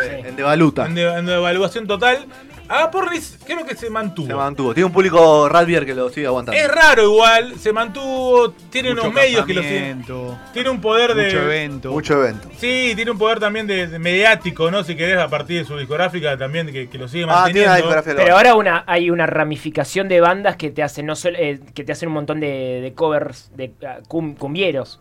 En 0.00 0.36
Devaluta. 0.36 0.86
en, 0.86 0.94
de- 0.94 1.12
en 1.18 1.26
devaluación 1.26 1.86
total. 1.86 2.26
Agapornis 2.70 3.36
creo 3.44 3.66
que 3.66 3.74
se 3.74 3.90
mantuvo. 3.90 4.28
Se 4.28 4.34
mantuvo. 4.34 4.72
Tiene 4.72 4.86
un 4.86 4.92
público 4.92 5.48
Radbier 5.48 5.84
que 5.84 5.92
lo 5.94 6.08
sigue 6.08 6.28
aguantando. 6.28 6.58
Es 6.60 6.68
raro 6.68 7.02
igual, 7.02 7.56
se 7.58 7.72
mantuvo, 7.72 8.52
tiene 8.70 8.90
Mucho 8.90 9.02
unos 9.02 9.14
medios 9.14 9.44
que 9.44 9.54
lo 9.54 9.62
siguen. 9.62 10.04
Tiene 10.52 10.70
un 10.70 10.80
poder 10.80 11.14
de... 11.14 11.24
Mucho 11.24 11.42
evento. 11.42 11.90
Mucho 11.90 12.14
evento. 12.22 12.48
Sí, 12.58 12.92
tiene 12.94 13.10
un 13.10 13.18
poder 13.18 13.40
también 13.40 13.66
de, 13.66 13.88
de 13.88 13.98
mediático, 13.98 14.70
¿no? 14.70 14.84
Si 14.84 14.94
querés, 14.96 15.18
a 15.18 15.28
partir 15.28 15.58
de 15.58 15.64
su 15.66 15.76
discográfica 15.76 16.36
también, 16.38 16.70
que, 16.72 16.88
que 16.88 16.96
lo 16.96 17.08
sigue 17.08 17.24
Ah, 17.28 17.42
tiene 17.46 17.66
manteniendo. 17.66 17.70
la 17.70 17.76
discografía 17.76 18.14
de 18.14 18.22
Pero 18.22 18.36
ahora 18.36 18.54
una, 18.54 18.84
hay 18.86 19.10
una 19.10 19.26
ramificación 19.26 20.08
de 20.08 20.20
bandas 20.20 20.54
que 20.56 20.70
te 20.70 20.82
hacen 20.84 21.06
no 21.06 21.16
solo, 21.16 21.36
eh, 21.40 21.58
que 21.74 21.82
te 21.82 21.90
hacen 21.90 22.08
un 22.08 22.14
montón 22.14 22.38
de, 22.38 22.80
de 22.82 22.94
covers 22.94 23.50
de 23.56 23.72
ah, 23.84 23.98
cum- 24.06 24.36
cumbieros. 24.36 25.00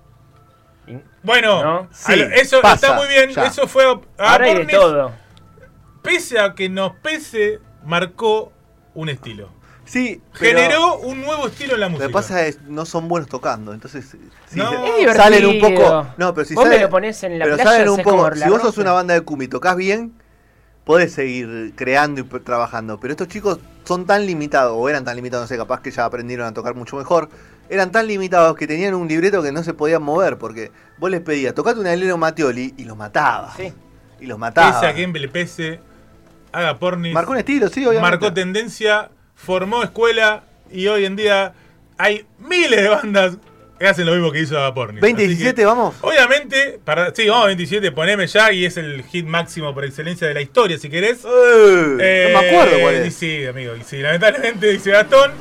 Bueno, 1.21 1.63
¿No? 1.63 1.69
a 1.71 1.81
lo- 1.83 1.87
Sí, 1.91 2.23
eso 2.33 2.61
pasa, 2.61 2.87
está 2.87 2.93
muy 2.97 3.07
bien. 3.07 3.29
ya. 3.29 3.45
Eso 3.45 3.67
fue. 3.67 3.83
Ahora 4.17 4.45
hay 4.45 4.55
de 4.55 4.65
todo. 4.65 5.11
Pese 6.01 6.39
a 6.39 6.53
que 6.55 6.69
nos 6.69 6.93
pese, 6.97 7.59
marcó 7.85 8.51
un 8.93 9.09
estilo. 9.09 9.49
Sí, 9.85 10.21
Generó 10.33 10.97
un 10.99 11.21
nuevo 11.21 11.47
estilo 11.47 11.73
en 11.73 11.79
la 11.79 11.85
Lo 11.87 11.91
música. 11.93 12.07
que 12.07 12.13
pasa 12.13 12.45
es 12.45 12.61
no 12.67 12.85
son 12.85 13.07
buenos 13.07 13.27
tocando, 13.27 13.73
entonces 13.73 14.05
si 14.47 14.59
No. 14.59 14.69
se- 14.69 14.75
Es 14.75 14.81
divertido. 14.97 15.13
salen 15.15 15.45
un 15.47 15.59
poco, 15.59 16.07
no, 16.17 16.33
pero 16.35 16.45
si 16.45 16.53
Vos 16.53 16.65
me 16.65 16.69
salen, 16.71 16.83
lo 16.83 16.89
ponés 16.91 17.23
en 17.23 17.39
la 17.39 17.45
pero 17.45 17.55
playa, 17.55 17.71
salen 17.71 17.89
un 17.89 18.01
poco, 18.03 18.35
si 18.35 18.47
vos 18.49 18.61
sos 18.61 18.77
una 18.77 18.91
banda 18.91 19.15
de 19.15 19.21
Kumi 19.21 19.45
y 19.45 19.47
tocas 19.47 19.75
bien, 19.75 20.13
podés 20.85 21.11
seguir 21.13 21.73
creando 21.75 22.21
y 22.21 22.23
trabajando, 22.41 22.99
pero 22.99 23.13
estos 23.13 23.29
chicos 23.29 23.59
son 23.83 24.05
tan 24.05 24.27
limitados 24.27 24.75
o 24.77 24.87
eran 24.89 25.03
tan 25.05 25.15
limitados, 25.15 25.45
no 25.45 25.47
sé, 25.47 25.57
capaz 25.57 25.81
que 25.81 25.89
ya 25.89 26.05
aprendieron 26.05 26.45
a 26.45 26.53
tocar 26.53 26.75
mucho 26.75 26.95
mejor. 26.95 27.29
Eran 27.67 27.91
tan 27.91 28.05
limitados 28.07 28.55
que 28.55 28.67
tenían 28.67 28.93
un 28.93 29.07
libreto 29.07 29.41
que 29.41 29.51
no 29.51 29.63
se 29.63 29.73
podían 29.73 30.03
mover 30.03 30.37
porque 30.37 30.71
vos 30.99 31.09
les 31.09 31.21
pedías, 31.21 31.55
tocate 31.55 31.79
un 31.79 31.87
Eleno 31.87 32.17
Mattioli 32.17 32.75
y 32.77 32.83
los 32.85 32.95
mataba. 32.95 33.53
Sí. 33.55 33.73
Y 34.19 34.27
los 34.27 34.37
mataba. 34.37 34.79
Pese 34.79 34.85
a 34.91 34.93
quien 34.93 35.13
le 35.13 35.27
pese, 35.29 35.79
haga 36.51 36.77
pornis. 36.77 37.13
Marcó 37.13 37.31
un 37.31 37.37
estilo, 37.37 37.67
sí, 37.69 37.85
obviamente. 37.85 38.01
marcó 38.01 38.33
tendencia, 38.33 39.09
formó 39.35 39.83
escuela 39.83 40.43
y 40.71 40.87
hoy 40.87 41.05
en 41.05 41.15
día 41.15 41.53
hay 41.97 42.25
miles 42.39 42.81
de 42.81 42.89
bandas 42.89 43.37
que 43.79 43.87
hacen 43.87 44.05
lo 44.05 44.13
mismo 44.13 44.31
que 44.31 44.41
hizo 44.41 44.57
Agapornis. 44.57 45.01
2017, 45.01 45.47
Así 45.47 45.55
que, 45.55 45.65
vamos. 45.65 45.95
Obviamente, 46.01 46.79
para, 46.83 47.15
sí, 47.15 47.27
vamos 47.29 47.45
a 47.45 47.47
27, 47.47 47.91
poneme 47.91 48.27
ya 48.27 48.51
y 48.51 48.65
es 48.65 48.77
el 48.77 49.03
hit 49.03 49.25
máximo 49.25 49.73
por 49.73 49.85
excelencia 49.85 50.27
de 50.27 50.33
la 50.33 50.41
historia, 50.41 50.77
si 50.77 50.89
querés. 50.89 51.23
Eh, 51.25 52.31
no 52.33 52.41
me 52.41 52.47
acuerdo 52.47 52.79
cuál 52.81 53.05
y. 53.05 53.11
Sí, 53.11 53.45
amigo, 53.45 53.75
y 53.75 53.83
sí, 53.83 53.99
lamentablemente 53.99 54.67
dice 54.67 54.91
Gastón. 54.91 55.31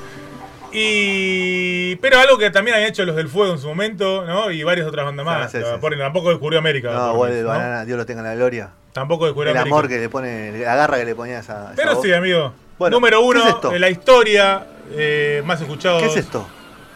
Y. 0.72 1.96
Pero 1.96 2.18
algo 2.20 2.38
que 2.38 2.50
también 2.50 2.76
han 2.76 2.82
hecho 2.84 3.04
los 3.04 3.16
del 3.16 3.28
Fuego 3.28 3.54
en 3.54 3.58
su 3.58 3.66
momento, 3.66 4.24
¿no? 4.24 4.50
Y 4.50 4.62
varias 4.62 4.86
otras 4.86 5.04
bandas 5.04 5.26
más. 5.26 5.50
Sí, 5.50 5.58
sí, 5.58 5.98
tampoco 5.98 6.30
descubrió 6.30 6.58
América. 6.58 6.92
No, 6.92 7.04
Agapornis, 7.04 7.14
igual 7.14 7.32
el 7.32 7.42
¿no? 7.42 7.48
banana, 7.48 7.84
Dios 7.84 7.98
lo 7.98 8.06
tenga 8.06 8.20
en 8.20 8.26
la 8.26 8.34
gloria. 8.34 8.70
Tampoco 8.92 9.26
descubrió 9.26 9.52
El 9.52 9.58
América. 9.58 9.76
amor 9.76 9.88
que 9.88 9.98
le 9.98 10.08
pone, 10.08 10.58
la 10.58 10.74
garra 10.76 10.98
que 10.98 11.04
le 11.04 11.14
ponía 11.14 11.38
a 11.40 11.72
Pero 11.76 11.94
voz. 11.94 12.04
sí, 12.04 12.12
amigo. 12.12 12.52
Bueno, 12.78 12.96
Número 12.96 13.18
¿qué 13.20 13.24
uno 13.24 13.42
es 13.48 13.54
esto? 13.54 13.72
en 13.74 13.80
la 13.80 13.90
historia, 13.90 14.66
eh, 14.92 15.42
más 15.44 15.60
escuchado 15.60 15.98
¿Qué 16.00 16.06
es 16.06 16.16
esto? 16.16 16.46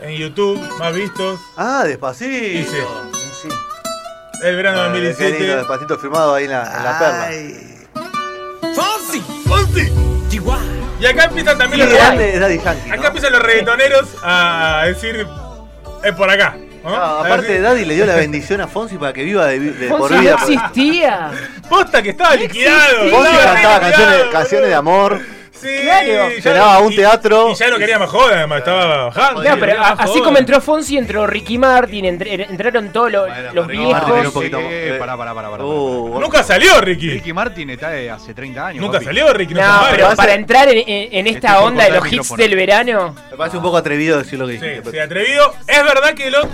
en 0.01 0.17
YouTube, 0.17 0.59
más 0.79 0.95
vistos. 0.95 1.39
Ah, 1.57 1.85
despacito. 1.85 2.31
Dice, 2.59 2.85
el 4.43 4.57
verano 4.57 4.83
de 4.83 4.89
Ah, 4.89 4.93
qué 4.93 5.01
lindo, 5.01 5.09
2017. 5.11 5.57
despacito 5.57 5.99
firmado 5.99 6.35
ahí 6.35 6.45
en 6.45 6.51
la, 6.51 6.63
en 6.77 6.85
la 6.85 6.99
perla. 6.99 7.31
Y 11.01 11.07
acá 11.07 11.25
empiezan 11.25 11.59
Qué 11.59 11.65
también 11.65 11.81
los 11.89 11.93
grande 11.99 12.35
es 12.35 12.41
Daddy 12.41 12.59
Yankee. 12.61 12.89
¿no? 12.89 12.95
Acá 12.95 13.07
empiezan 13.09 13.33
los 13.33 13.43
reggaetoneros 13.43 14.09
a 14.23 14.83
decir, 14.87 15.27
es 16.05 16.13
por 16.15 16.31
acá. 16.31 16.57
¿No? 16.85 16.95
Ah, 16.95 17.21
aparte, 17.25 17.61
Daddy 17.61 17.85
le 17.85 17.95
dio 17.95 18.07
la 18.07 18.17
bendición 18.17 18.61
a 18.61 18.67
Fonsi 18.67 18.97
para 18.99 19.13
que 19.13 19.23
viva 19.25 19.47
de, 19.47 19.59
de 19.61 19.89
por 19.89 20.01
Fonsi 20.01 20.15
no 20.15 20.21
vida. 20.21 20.35
existía. 20.35 21.31
Posta 21.69 22.03
que 22.03 22.11
estaba 22.11 22.35
liquidado. 22.37 23.11
Fonsi 23.11 23.31
cantaba 23.37 23.55
liquidado, 23.55 23.81
canciones, 23.81 24.17
canciones 24.33 24.69
de 24.69 24.75
amor. 24.75 25.21
Sí, 25.63 25.69
Claro. 25.83 26.29
Llenaba 26.31 26.79
no- 26.81 26.87
un 26.87 26.93
y- 26.93 26.97
teatro. 26.97 27.51
Y 27.53 27.55
ya 27.55 27.71
no 27.71 27.79
quería 27.79 27.99
más 27.99 28.11
joda, 28.11 28.37
además, 28.39 28.59
estaba 28.59 29.05
bajando. 29.07 29.45
No, 29.45 29.57
pero 29.59 29.81
a- 29.81 29.91
así 29.93 30.21
como 30.21 30.39
entró 30.39 30.61
Fonsi, 30.61 30.99
entró 30.99 31.27
Ricky 31.27 31.57
Martin, 31.59 32.05
entre- 32.05 32.35
entraron 32.45 32.91
todos 32.93 33.13
los, 33.13 33.29
Bueno, 33.29 33.53
los 33.53 33.67
Ricky 33.69 33.83
viejos. 33.85 34.45
Eh, 34.45 34.97
Pará, 34.99 35.17
pará, 35.17 35.35
pará, 35.35 35.51
pará. 35.51 35.65
Uh, 35.65 36.19
Nunca 36.21 36.43
salió 36.43 36.81
Ricky. 36.81 37.11
Ricky 37.11 37.33
Martin 37.33 37.71
está 37.71 37.91
de 37.91 38.11
hace 38.11 38.35
30 38.35 38.67
años. 38.67 38.81
Nunca 38.81 38.95
papi. 38.95 39.05
salió 39.07 39.33
Ricky. 39.33 39.55
No, 39.55 39.61
mueve. 39.63 39.87
pero 39.93 40.05
pasa- 40.09 40.17
para 40.17 40.35
entrar 40.35 40.69
en, 40.69 40.79
en- 40.79 41.09
en 41.13 41.27
esta 41.29 41.49
Estoy 41.53 41.65
onda 41.67 41.85
de 41.85 41.91
los 41.91 41.99
hits 42.05 42.11
micrófono. 42.13 42.43
del 42.43 42.57
verano, 42.57 43.15
Me 43.31 43.37
parece 43.37 43.57
un 43.57 43.63
poco 43.63 43.77
atrevido 43.77 44.19
decir 44.19 44.39
lo 44.39 44.47
que 44.47 44.59
Sí, 44.59 44.91
sí, 44.91 44.99
atrevido. 44.99 45.55
Es 45.67 45.85
verdad 45.85 46.15
que 46.15 46.27
el 46.27 46.35
otro, 46.35 46.51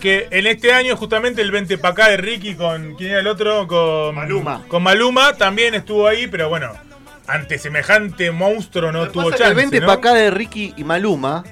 que 0.00 0.28
en 0.30 0.46
este 0.46 0.72
año 0.72 0.96
justamente 0.96 1.42
el 1.42 1.50
20 1.50 1.76
para 1.78 1.92
acá 1.92 2.08
de 2.08 2.16
Ricky 2.16 2.54
con 2.54 2.94
quién 2.94 3.10
era 3.10 3.20
el 3.20 3.26
otro 3.26 3.66
con 3.66 4.14
Maluma. 4.14 4.62
Con 4.68 4.82
Maluma 4.82 5.34
también 5.34 5.74
estuvo 5.74 6.06
ahí, 6.08 6.26
pero 6.26 6.48
bueno, 6.48 6.72
ante 7.30 7.58
semejante 7.58 8.30
monstruo 8.30 8.92
no 8.92 9.08
tuvo 9.08 9.30
chance. 9.30 9.44
el 9.44 9.54
20 9.54 9.80
¿no? 9.80 9.86
para 9.86 9.98
acá 9.98 10.14
de 10.14 10.30
Ricky 10.30 10.74
y 10.76 10.84
Maluma 10.84 11.44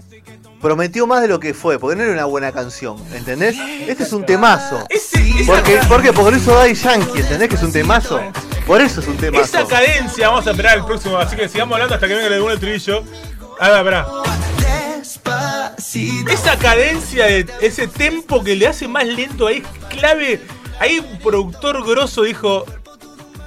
prometió 0.60 1.06
más 1.06 1.22
de 1.22 1.28
lo 1.28 1.38
que 1.38 1.54
fue, 1.54 1.78
porque 1.78 1.96
no 1.96 2.02
era 2.02 2.12
una 2.12 2.24
buena 2.24 2.50
canción, 2.52 2.96
¿entendés? 3.14 3.56
Este 3.86 4.02
es 4.02 4.12
un 4.12 4.26
temazo. 4.26 4.84
Ese- 4.88 5.18
esa, 5.40 5.52
Porque, 5.52 5.76
¿Por 5.88 6.02
qué? 6.02 6.12
Porque 6.12 6.30
lo 6.32 6.36
hizo 6.36 6.54
Daddy 6.54 6.74
Yankee, 6.74 7.20
¿entendés 7.20 7.48
que 7.48 7.54
es 7.54 7.62
un 7.62 7.72
temazo? 7.72 8.20
Por 8.66 8.80
eso 8.80 9.00
es 9.00 9.06
un 9.06 9.16
temazo. 9.16 9.44
esa 9.44 9.66
cadencia, 9.66 10.28
vamos 10.28 10.46
a 10.46 10.50
esperar 10.50 10.78
el 10.78 10.84
próximo, 10.84 11.16
así 11.16 11.36
que 11.36 11.48
sigamos 11.48 11.74
hablando 11.74 11.94
hasta 11.94 12.08
que 12.08 12.14
venga 12.14 12.26
el 12.26 12.32
segundo 12.34 12.54
estribillo. 12.54 13.04
A 13.60 13.70
ver, 13.70 13.84
verá. 13.84 14.06
Esa 16.30 16.58
cadencia 16.58 17.26
de 17.26 17.46
ese 17.60 17.86
tempo 17.88 18.42
que 18.44 18.56
le 18.56 18.66
hace 18.66 18.88
más 18.88 19.06
lento 19.06 19.46
ahí 19.46 19.58
es 19.64 19.96
clave. 19.96 20.40
Ahí 20.80 20.98
un 20.98 21.18
productor 21.18 21.84
grosso 21.86 22.22
dijo, 22.22 22.64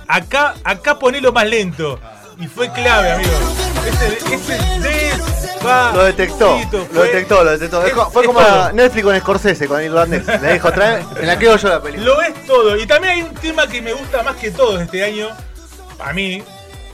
acá, 0.07 0.55
acá 0.63 0.97
ponelo 0.99 1.31
más 1.31 1.47
lento. 1.47 1.99
Y 2.41 2.47
fue 2.47 2.71
clave, 2.73 3.11
amigo. 3.11 3.31
Ese, 3.87 4.35
ese. 4.35 5.11
Lo 5.93 6.03
detectó, 6.05 6.59
lo 6.91 7.03
detectó, 7.03 7.43
lo 7.43 7.51
detectó. 7.51 7.85
es- 7.85 7.93
Fue 8.11 8.23
es 8.23 8.27
como 8.27 8.39
todo. 8.41 8.71
Netflix 8.73 9.03
con 9.03 9.19
Scorsese, 9.19 9.67
con 9.67 9.83
irlandés. 9.83 10.25
Le 10.41 10.53
dijo, 10.53 10.71
trae, 10.71 11.03
la 11.21 11.37
quedo 11.37 11.55
yo 11.57 11.69
la 11.69 11.81
película. 11.81 12.05
Lo 12.05 12.21
es 12.21 12.45
todo. 12.47 12.77
Y 12.77 12.87
también 12.87 13.13
hay 13.13 13.21
un 13.21 13.33
tema 13.35 13.67
que 13.67 13.81
me 13.81 13.93
gusta 13.93 14.23
más 14.23 14.35
que 14.37 14.49
todo 14.49 14.81
este 14.81 15.03
año, 15.03 15.29
a 15.99 16.13
mí, 16.13 16.43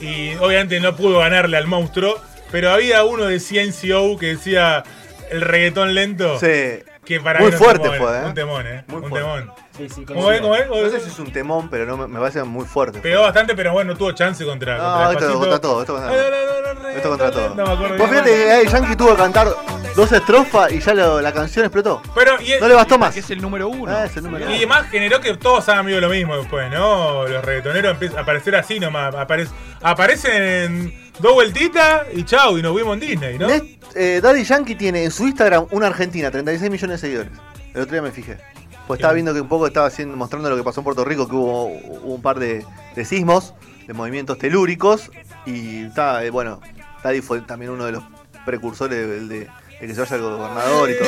y 0.01 0.35
obviamente 0.35 0.79
no 0.81 0.95
pudo 0.97 1.19
ganarle 1.19 1.55
al 1.55 1.65
monstruo, 1.67 2.19
pero 2.51 2.71
había 2.71 3.03
uno 3.05 3.25
de 3.25 3.39
CNCO 3.39 4.17
que 4.17 4.27
decía 4.35 4.83
el 5.31 5.41
reggaetón 5.41 5.93
lento. 5.95 6.37
Sí. 6.39 6.79
Que 7.07 7.21
para 7.21 7.39
Muy 7.39 7.51
fuerte 7.53 7.89
temón, 7.89 7.97
fue, 8.09 8.17
¿eh? 8.19 8.25
Un 8.25 8.33
temón, 8.33 8.67
¿eh? 8.67 8.83
Muy 8.87 8.97
un 9.01 9.09
fuerte. 9.09 9.19
temón. 9.19 9.51
Sí, 9.77 9.89
sí, 9.89 10.05
¿Cómo 10.05 10.31
es? 10.31 10.41
¿Cómo 10.41 10.55
es? 10.55 10.67
No 10.67 10.89
sé 10.89 10.99
si 10.99 11.09
es 11.09 11.19
un 11.19 11.31
temón, 11.31 11.69
pero 11.69 11.85
no, 11.85 11.95
me- 12.07 12.19
parece 12.19 12.43
muy 12.43 12.65
fuerte. 12.65 12.99
Pegó 12.99 13.21
bastante, 13.21 13.55
pero 13.55 13.71
bueno, 13.71 13.93
no 13.93 13.97
tuvo 13.97 14.11
chance 14.11 14.43
contra. 14.43 14.77
No, 14.77 14.83
contra 14.83 15.03
esto 15.03 15.11
Despacito. 15.19 15.39
contra 15.39 15.59
todo, 15.61 15.81
esto 15.81 15.93
contra 15.93 16.11
todo. 16.11 16.21
No, 16.23 16.29
no, 16.29 16.73
no, 16.73 16.83
no, 16.83 16.89
Esto 16.89 17.09
contra 17.09 17.31
todo. 17.31 17.49
No 17.55 17.65
me 17.65 17.71
acuerdo 17.73 17.97
Vos 17.97 18.09
bien. 18.11 18.23
fíjate 18.25 18.43
que 18.43 18.51
ahí 18.51 18.67
Yankee 18.67 18.95
tuvo 18.97 19.11
que 19.11 19.17
cantar 19.17 19.47
dos 19.95 20.11
estrofas 20.11 20.71
y 20.71 20.79
ya 20.79 20.93
lo- 20.93 21.21
la 21.21 21.31
canción 21.31 21.63
explotó. 21.65 22.01
Pero, 22.13 22.41
y, 22.41 22.59
No 22.59 22.67
le 22.67 22.73
bastó 22.73 22.97
más. 22.97 23.13
Que 23.13 23.21
es 23.21 23.29
el 23.29 23.41
número 23.41 23.69
uno. 23.69 23.89
Ah, 23.95 24.05
es 24.05 24.17
el 24.17 24.23
número 24.23 24.51
y 24.51 24.65
más 24.65 24.89
generó 24.89 25.21
que 25.21 25.37
todos 25.37 25.69
hagan 25.69 25.85
medio 25.85 26.01
lo 26.01 26.09
mismo 26.09 26.35
después, 26.37 26.69
¿no? 26.71 27.25
Los 27.27 27.45
reggaetoneros 27.45 27.91
empiezan 27.91 28.17
a 28.17 28.21
aparecer 28.23 28.55
así 28.57 28.79
nomás. 28.81 29.13
Aparec- 29.15 29.49
aparecen 29.81 30.43
en 30.43 31.06
dos 31.19 31.33
vueltitas 31.33 32.03
y 32.13 32.23
chau, 32.23 32.57
y 32.57 32.61
nos 32.61 32.75
vimos 32.75 32.93
en 32.95 32.99
Disney, 32.99 33.37
¿no? 33.37 33.47
Nest- 33.47 33.77
eh, 33.95 34.19
Daddy 34.21 34.43
Yankee 34.43 34.75
tiene 34.75 35.03
en 35.03 35.11
su 35.11 35.25
Instagram 35.25 35.67
una 35.71 35.87
Argentina, 35.87 36.29
36 36.31 36.69
millones 36.71 37.01
de 37.01 37.07
seguidores. 37.07 37.31
El 37.73 37.81
otro 37.81 37.93
día 37.93 38.01
me 38.01 38.11
fijé. 38.11 38.37
Pues 38.85 38.99
estaba 38.99 39.13
viendo 39.13 39.33
que 39.33 39.41
un 39.41 39.49
poco 39.49 39.67
estaba 39.67 39.87
haciendo, 39.87 40.15
mostrando 40.15 40.49
lo 40.49 40.55
que 40.55 40.63
pasó 40.63 40.79
en 40.79 40.85
Puerto 40.85 41.03
Rico, 41.03 41.27
que 41.27 41.35
hubo, 41.35 41.65
hubo 41.65 42.13
un 42.15 42.21
par 42.21 42.39
de, 42.39 42.65
de 42.95 43.05
sismos, 43.05 43.53
de 43.85 43.93
movimientos 43.93 44.37
telúricos. 44.37 45.11
Y 45.45 45.85
está, 45.85 46.23
eh, 46.23 46.29
bueno, 46.29 46.61
Daddy 47.03 47.21
fue 47.21 47.41
también 47.41 47.71
uno 47.71 47.85
de 47.85 47.91
los 47.93 48.03
precursores 48.45 48.97
de, 48.97 49.19
de- 49.27 49.47
de 49.79 49.85
que 49.87 49.93
se 49.93 50.01
vaya 50.01 50.15
el 50.15 50.21
gobernador 50.23 50.89
y 50.89 50.97
todo. 50.97 51.07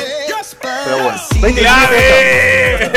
Pero 0.60 1.02
bueno, 1.02 1.20
20, 1.42 1.60
¡Clave! 1.60 2.92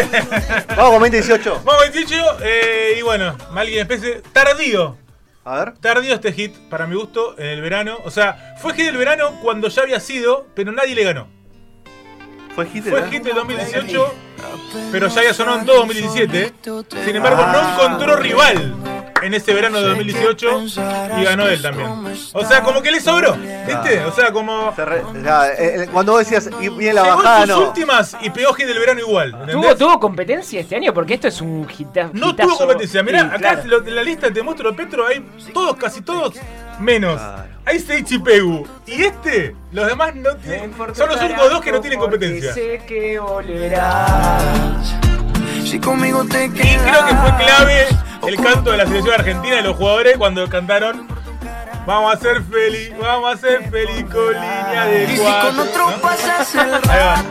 Vamos 0.76 0.92
con 0.92 1.00
2018. 1.00 1.62
Vamos 1.66 1.82
28, 1.94 2.38
eh, 2.44 2.96
y 3.00 3.02
bueno, 3.02 3.36
alguien 3.56 3.80
especie 3.82 4.22
tardío. 4.34 4.98
A 5.46 5.58
ver. 5.58 5.74
Tardío 5.78 6.14
este 6.14 6.32
hit, 6.32 6.56
para 6.70 6.88
mi 6.88 6.96
gusto, 6.96 7.36
en 7.38 7.48
el 7.48 7.62
verano. 7.62 7.98
O 8.06 8.12
sea, 8.12 8.56
fue 8.62 8.74
hit 8.74 8.86
del 8.86 8.98
verano 8.98 9.40
cuando 9.42 9.68
ya 9.68 9.82
había 9.82 10.00
sido, 10.00 10.48
pero 10.56 10.72
nadie 10.72 10.96
le 10.96 11.04
ganó. 11.04 11.28
Fue 12.56 12.66
hit, 12.68 12.84
Fue 12.84 12.94
¿verdad? 12.94 13.10
hit 13.12 13.24
del 13.24 13.36
2018, 13.36 14.14
pero 14.92 15.08
ya 15.08 15.20
había 15.22 15.34
sonado 15.34 15.60
en 15.60 15.66
todo 15.66 15.78
2017. 15.80 16.54
Sin 17.04 17.16
embargo, 17.16 17.46
no 17.48 17.74
encontró 17.74 18.16
rival 18.16 18.76
en 19.24 19.34
ese 19.34 19.54
verano 19.54 19.80
de 19.82 19.88
2018 19.90 20.62
y 21.20 21.24
ganó 21.24 21.48
él 21.48 21.62
también. 21.62 21.90
O 22.34 22.46
sea, 22.46 22.62
como 22.64 22.82
que 22.82 22.92
le 22.92 23.00
sobró, 23.00 23.34
¿viste? 23.36 24.04
O 24.06 24.12
sea, 24.12 24.32
como... 24.32 24.74
Se 24.76 24.86
re- 24.86 25.04
ya, 25.24 25.48
eh, 25.50 25.84
eh, 25.84 25.90
cuando 25.92 26.12
vos 26.14 26.20
decías 26.20 26.50
y 26.62 26.70
bien 26.70 26.96
la 26.96 27.04
Llegó 27.04 27.16
bajada, 27.18 27.40
sus 27.42 27.50
no. 27.56 27.68
últimas 27.68 28.18
y 28.22 28.30
pegó 28.30 28.54
hit 28.54 28.68
del 28.68 28.80
verano 28.80 29.00
igual. 29.00 29.46
¿Tuvo. 29.52 29.76
¿Tuvo 29.76 30.00
competencia 30.00 30.60
este 30.60 30.76
año? 30.76 30.94
Porque 30.94 31.16
esto 31.16 31.28
es 31.28 31.42
un 31.42 31.68
hita- 31.68 32.10
No 32.14 32.30
hitazo. 32.30 32.50
tuvo 32.50 32.58
competencia. 32.60 33.04
Mirá, 33.04 33.22
Sí, 33.22 33.26
acá 33.28 33.62
claro. 33.62 33.88
en 33.88 33.96
la 33.96 34.04
lista 34.04 34.32
te 34.32 34.42
muestro 34.44 34.76
Petro, 34.76 35.08
hay 35.08 35.26
todos, 35.54 35.76
casi 35.78 36.02
todos, 36.02 36.36
menos. 36.80 37.16
Claro. 37.20 37.54
Hay 37.66 37.80
Seichi 37.80 38.20
Pegu. 38.20 38.68
Y 38.86 39.04
este, 39.04 39.56
los 39.72 39.88
demás 39.88 40.14
no 40.16 40.36
tienen. 40.36 40.74
Son 40.94 41.08
los 41.08 41.22
únicos 41.22 41.50
dos 41.50 41.62
que 41.62 41.72
no 41.72 41.80
tienen 41.80 41.98
competencia. 42.00 42.54
Sé 42.54 42.82
que 42.86 43.18
volverás. 43.20 44.96
Si 45.64 45.80
conmigo 45.80 46.24
te 46.26 46.46
Y 46.46 46.50
creo 46.50 47.06
que 47.06 47.16
fue 47.16 47.46
clave 47.46 47.88
el 48.28 48.36
canto 48.38 48.72
de 48.72 48.78
la 48.78 48.86
selección 48.86 49.14
argentina 49.16 49.56
de 49.58 49.62
los 49.64 49.76
jugadores 49.76 50.18
cuando 50.18 50.48
cantaron 50.50 51.08
Vamos 51.86 52.14
a 52.16 52.18
ser 52.18 52.42
feliz, 52.44 52.94
vamos 52.98 53.34
a 53.34 53.38
ser 53.38 53.70
feliz 53.70 54.06
con 54.10 54.32
línea 54.32 54.86
de 54.86 55.04
Y 55.04 55.18
si 55.18 55.22
cuatro. 55.22 55.50
con 55.50 55.60
otro 55.60 55.90
¿no? 55.92 55.98
pasas 56.02 56.56
el 56.56 56.74
Ahí 56.90 57.00
va. 57.00 57.24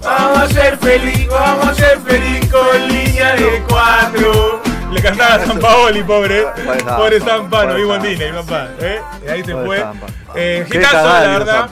Vamos 0.00 0.38
a 0.38 0.48
ser 0.48 0.78
feliz, 0.78 1.28
vamos 1.28 1.68
a 1.68 1.74
ser 1.74 1.98
feliz 1.98 2.52
con 2.52 2.88
línea 2.88 3.34
de 3.34 3.62
cuatro. 3.68 4.62
Le 4.92 5.02
cantaba 5.02 5.34
a 5.34 5.44
San 5.44 5.58
Paoli, 5.58 6.02
pobre. 6.04 6.44
Pobre 6.44 6.78
Zampa, 6.78 6.96
Pobre 6.96 7.20
Zampa, 7.20 7.62
no 7.64 7.68
pobre 7.68 7.74
vivo 7.74 7.94
en. 7.96 8.02
Disney, 8.02 8.32
papá. 8.32 8.68
¿eh? 8.80 9.00
Y 9.26 9.28
ahí 9.28 9.44
se 9.44 9.54
fue. 9.54 9.84
Eh, 10.36 10.66
cagada 10.70 11.20
la 11.20 11.38
verdad. 11.38 11.70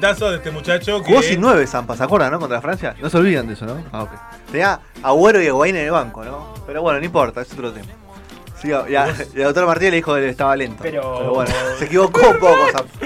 De 0.00 0.36
este 0.36 0.50
muchacho. 0.50 1.02
Jugó 1.04 1.22
sin 1.22 1.40
nueve 1.40 1.66
Zampa, 1.66 1.96
¿se 1.96 2.02
acuerdan, 2.02 2.32
no? 2.32 2.38
Contra 2.40 2.60
Francia. 2.60 2.94
No 3.00 3.10
se 3.10 3.16
olvidan 3.18 3.46
de 3.46 3.52
eso, 3.52 3.66
¿no? 3.66 3.84
Ah, 3.92 4.02
ok. 4.04 4.10
Tenía 4.50 4.80
Agüero 5.02 5.40
y 5.40 5.46
Higuaín 5.46 5.76
en 5.76 5.84
el 5.84 5.90
banco, 5.90 6.24
¿no? 6.24 6.54
Pero 6.66 6.82
bueno, 6.82 6.98
no 6.98 7.04
importa, 7.04 7.42
es 7.42 7.52
otro 7.52 7.72
tema. 7.72 7.88
Sí, 8.62 8.68
ya, 8.68 9.12
y 9.34 9.38
el 9.38 9.44
doctor 9.44 9.66
Martínez 9.66 9.90
le 9.90 9.96
dijo 9.96 10.14
que 10.14 10.28
estaba 10.28 10.54
lento. 10.54 10.78
Pero- 10.82 11.34
bueno, 11.34 11.50
se 11.78 11.84
equivocó 11.86 12.28
un 12.30 12.38
poco. 12.38 12.56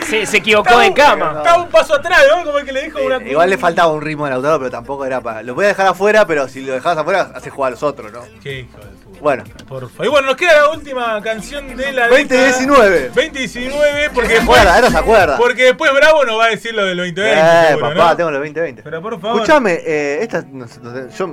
Se, 0.07 0.27
se 0.27 0.37
equivocó 0.37 0.79
de 0.79 0.93
cama. 0.93 1.35
Estaba 1.39 1.63
un 1.63 1.71
paso 1.71 1.95
atrás, 1.95 2.21
¿no? 2.31 2.45
Como 2.45 2.59
el 2.59 2.67
que 2.67 2.73
le 2.73 2.83
dijo 2.85 3.01
una. 3.01 3.17
Eh, 3.17 3.31
igual 3.31 3.49
le 3.51 3.57
faltaba 3.59 3.91
un 3.93 4.03
ritmo 4.03 4.27
al 4.27 4.33
Lautaro, 4.33 4.59
pero 4.59 4.71
tampoco 4.71 5.05
era 5.07 5.21
para. 5.23 5.43
Lo 5.43 5.55
voy 5.55 5.65
a 5.65 5.69
dejar 5.69 5.87
afuera, 5.87 6.27
pero 6.27 6.47
si 6.49 6.61
lo 6.61 6.75
dejabas 6.75 6.99
afuera, 6.99 7.31
hace 7.35 7.49
jugar 7.51 7.69
a 7.69 7.71
los 7.73 7.83
otros, 7.83 8.13
¿no? 8.13 8.21
Qué 8.43 8.61
hijo 8.61 8.77
de 8.79 8.85
puta. 8.87 9.19
Bueno, 9.21 9.45
Por 9.67 9.89
favor. 9.89 10.07
Y 10.07 10.09
bueno, 10.11 10.27
nos 10.27 10.37
queda 10.37 10.53
la 10.61 10.71
última 10.73 11.23
canción 11.23 11.75
de 11.75 11.91
la 11.93 12.09
2019. 12.09 13.09
2019, 13.15 14.11
porque 14.15 14.29
se 14.29 14.35
después, 14.35 14.59
acuerda, 14.61 14.75
ahora 14.77 14.91
se 14.91 14.99
acuerda. 14.99 15.37
porque 15.39 15.65
después 15.65 15.91
Bravo 15.95 16.25
nos 16.27 16.39
va 16.39 16.45
a 16.45 16.49
decir 16.51 16.75
lo 16.75 16.85
del 16.85 16.99
2020. 16.99 17.41
Eh, 17.41 17.67
seguro, 17.69 17.89
papá, 17.95 18.11
¿no? 18.11 18.17
tengo 18.17 18.31
los 18.31 18.41
2020. 18.41 18.83
Pero 18.83 19.01
por 19.03 19.19
favor. 19.21 19.37
Escuchame, 19.39 19.73
eh, 19.87 20.19
esta. 20.21 20.43
No, 20.43 20.67
no 20.83 21.09
yo. 21.09 21.27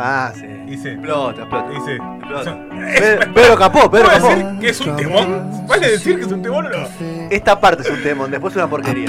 Ah, 0.00 0.32
sí. 0.34 0.46
Dice. 0.66 0.92
Explota, 0.92 1.40
explota. 1.42 1.68
Dice. 1.70 1.94
Explota. 1.96 2.58
Pedro, 2.98 3.34
Pedro 3.34 3.56
Capó, 3.56 3.90
Pedro 3.90 4.04
¿Puedo 4.06 4.18
Capó. 4.20 4.28
decir 4.28 4.46
que 4.60 4.68
es 4.68 4.80
un 4.80 4.96
temón? 4.96 5.66
¿Vale 5.66 5.90
decir 5.90 6.16
que 6.16 6.22
es 6.22 6.32
un 6.32 6.40
temón 6.42 6.66
o 6.66 6.68
no? 6.70 6.86
Esta 7.30 7.60
parte 7.60 7.82
es 7.82 7.90
un 7.90 8.02
temón, 8.02 8.30
después 8.30 8.52
es 8.52 8.56
una 8.56 8.70
porquería. 8.70 9.06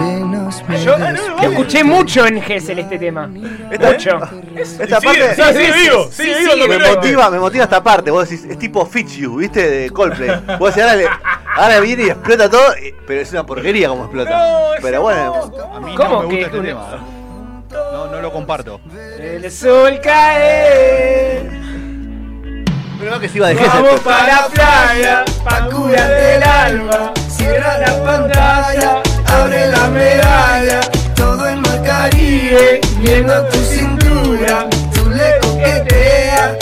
Yo 0.83 0.97
lo 0.97 1.41
escuché 1.49 1.83
mucho 1.83 2.25
en 2.25 2.41
Gessel 2.41 2.79
este 2.79 2.97
tema. 2.97 3.29
Esta, 3.71 3.91
Mucho. 3.91 4.19
esta 4.57 4.99
Sí, 4.99 5.05
parte. 5.05 5.35
sí, 5.35 5.41
sigue 5.53 5.71
vivo, 5.73 6.07
sigue 6.11 6.33
sí, 6.35 6.39
vivo 6.41 6.53
Me 6.55 6.59
2020. 6.67 6.95
motiva, 6.95 7.29
me 7.29 7.39
motiva 7.39 7.63
esta 7.65 7.83
parte. 7.83 8.09
Vos 8.11 8.27
decís, 8.29 8.45
es 8.49 8.57
tipo 8.57 8.85
Fitch 8.85 9.17
You, 9.17 9.35
¿viste? 9.37 9.69
De 9.69 9.89
Coldplay. 9.91 10.41
Vos 10.57 10.73
decís, 10.73 10.81
ahora, 10.89 10.95
le- 10.95 11.07
ahora 11.55 11.79
viene 11.81 12.03
y 12.03 12.09
explota 12.09 12.49
todo, 12.49 12.73
y- 12.83 12.93
pero 13.05 13.21
es 13.21 13.31
una 13.31 13.45
porquería 13.45 13.89
como 13.89 14.03
explota. 14.05 14.31
No, 14.31 14.59
pero 14.81 15.01
bueno, 15.03 15.49
no. 15.55 15.75
A 15.75 15.79
mí 15.79 15.93
¿Cómo 15.95 16.23
no 16.23 16.23
me 16.23 16.29
que 16.29 16.35
gusta 16.35 16.45
este 16.47 16.59
un- 16.59 16.65
tema. 16.65 16.87
No, 17.71 18.07
no 18.07 18.21
lo 18.21 18.31
comparto. 18.31 18.81
El 19.19 19.51
sol 19.51 19.99
cae. 20.01 21.49
pero 22.99 23.19
que 23.19 23.29
se 23.29 23.37
iba 23.37 23.49
de 23.49 23.55
Gesell. 23.55 23.83
Vamos 23.83 23.99
para 24.01 24.27
la 24.27 24.47
playa, 24.47 25.25
pa' 25.43 25.69
curarte 25.69 26.35
el 26.35 26.43
alma. 26.43 27.13
Cierra 27.29 27.77
la 27.77 28.03
pantalla, 28.03 29.01
abre 29.27 29.67
la 29.67 29.87
medalla. 29.87 30.81
todo 31.15 31.47
el 31.47 31.57
mar 31.57 31.83
Caribe, 31.83 32.81
viendo 32.99 33.45
tu 33.47 33.57
cintura, 33.59 34.67
tú 34.93 35.09
le 35.09 35.39
coqueteas, 35.39 36.57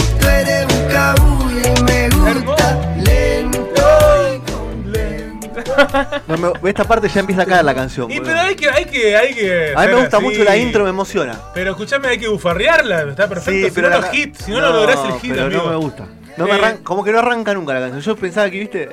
No, 6.27 6.37
me- 6.61 6.69
esta 6.69 6.83
parte 6.83 7.07
ya 7.09 7.19
empieza 7.19 7.43
a 7.43 7.45
caer 7.45 7.65
la 7.65 7.75
canción. 7.75 8.09
Y 8.11 8.15
boludo. 8.19 8.31
pero 8.31 8.41
hay 8.47 8.55
que, 8.55 8.69
hay 8.69 8.85
que, 8.85 9.15
hay 9.17 9.33
que. 9.33 9.73
A 9.75 9.81
mí 9.81 9.87
me 9.87 9.95
gusta 10.01 10.17
así. 10.17 10.25
mucho 10.25 10.43
la 10.43 10.57
intro, 10.57 10.83
me 10.83 10.89
emociona. 10.89 11.39
Pero 11.53 11.71
escuchame, 11.71 12.07
hay 12.09 12.17
que 12.17 12.27
bufarrearla, 12.27 13.03
está 13.09 13.27
perfecto. 13.27 13.73
si 13.73 13.81
no, 13.81 13.89
la 13.89 13.97
los 13.97 14.05
ca- 14.05 14.15
hits, 14.15 14.39
si 14.43 14.51
no, 14.51 14.61
no, 14.61 14.71
lográs 14.71 14.99
el 15.05 15.19
hit, 15.19 15.31
pero 15.33 15.45
amigo. 15.45 15.63
no 15.63 15.69
me 15.69 15.75
gusta. 15.77 16.05
No 16.37 16.45
me 16.45 16.51
Eh. 16.51 16.59
arran- 16.61 16.83
como 16.83 17.03
que 17.03 17.11
no 17.11 17.19
arranca 17.19 17.53
nunca 17.53 17.73
la 17.73 17.79
canción. 17.79 18.01
Yo 18.01 18.15
pensaba 18.15 18.49
que, 18.49 18.59
viste, 18.59 18.89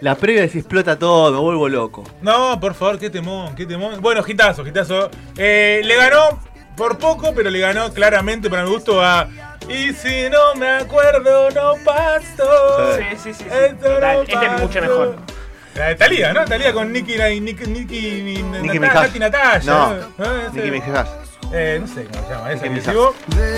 la 0.00 0.14
previa 0.14 0.48
si 0.48 0.58
explota 0.58 0.98
todo, 0.98 1.32
me 1.32 1.38
vuelvo 1.40 1.68
loco. 1.68 2.04
No, 2.22 2.58
por 2.60 2.74
favor, 2.74 2.98
qué 2.98 3.10
temón, 3.10 3.54
qué 3.54 3.66
temón. 3.66 4.00
Bueno, 4.00 4.22
hitazo, 4.26 4.66
hitazo. 4.66 5.10
Eh, 5.36 5.80
le 5.84 5.96
ganó 5.96 6.40
por 6.76 6.98
poco, 6.98 7.32
pero 7.34 7.50
le 7.50 7.58
ganó 7.60 7.92
claramente, 7.92 8.48
para 8.50 8.64
mi 8.64 8.70
gusto, 8.70 9.02
a. 9.04 9.28
Y 9.68 9.92
si 9.94 10.28
no 10.30 10.54
me 10.56 10.68
acuerdo, 10.68 11.48
no 11.50 11.72
paso. 11.84 12.96
Sí, 12.98 13.04
sí, 13.16 13.32
sí. 13.32 13.34
sí. 13.34 13.44
Esto 13.50 13.88
no 13.88 13.94
Total, 13.94 14.18
Este 14.28 14.46
es 14.46 14.60
mucho 14.60 14.80
mejor. 14.80 15.16
La 15.76 15.88
de 15.88 15.94
Talía, 15.96 16.32
¿no? 16.32 16.44
Talía 16.44 16.72
con 16.72 16.92
Nicky, 16.92 17.16
Nicky, 17.16 17.40
Nicky, 17.40 17.66
Nicky, 17.66 18.12
Nicki 18.22 18.42
Nata- 18.42 18.72
Minaj. 18.72 18.94
Nati 18.94 19.18
Natalia. 19.18 19.60
No, 19.72 19.92
Ese- 20.48 20.52
Nicki 20.56 20.70
Minaj. 20.70 21.06
Eh, 21.52 21.78
no 21.80 21.86
sé 21.86 22.04
cómo 22.06 22.26
se 22.26 22.34
llama, 22.34 22.52
ese 22.52 22.80
sigo. 22.80 23.14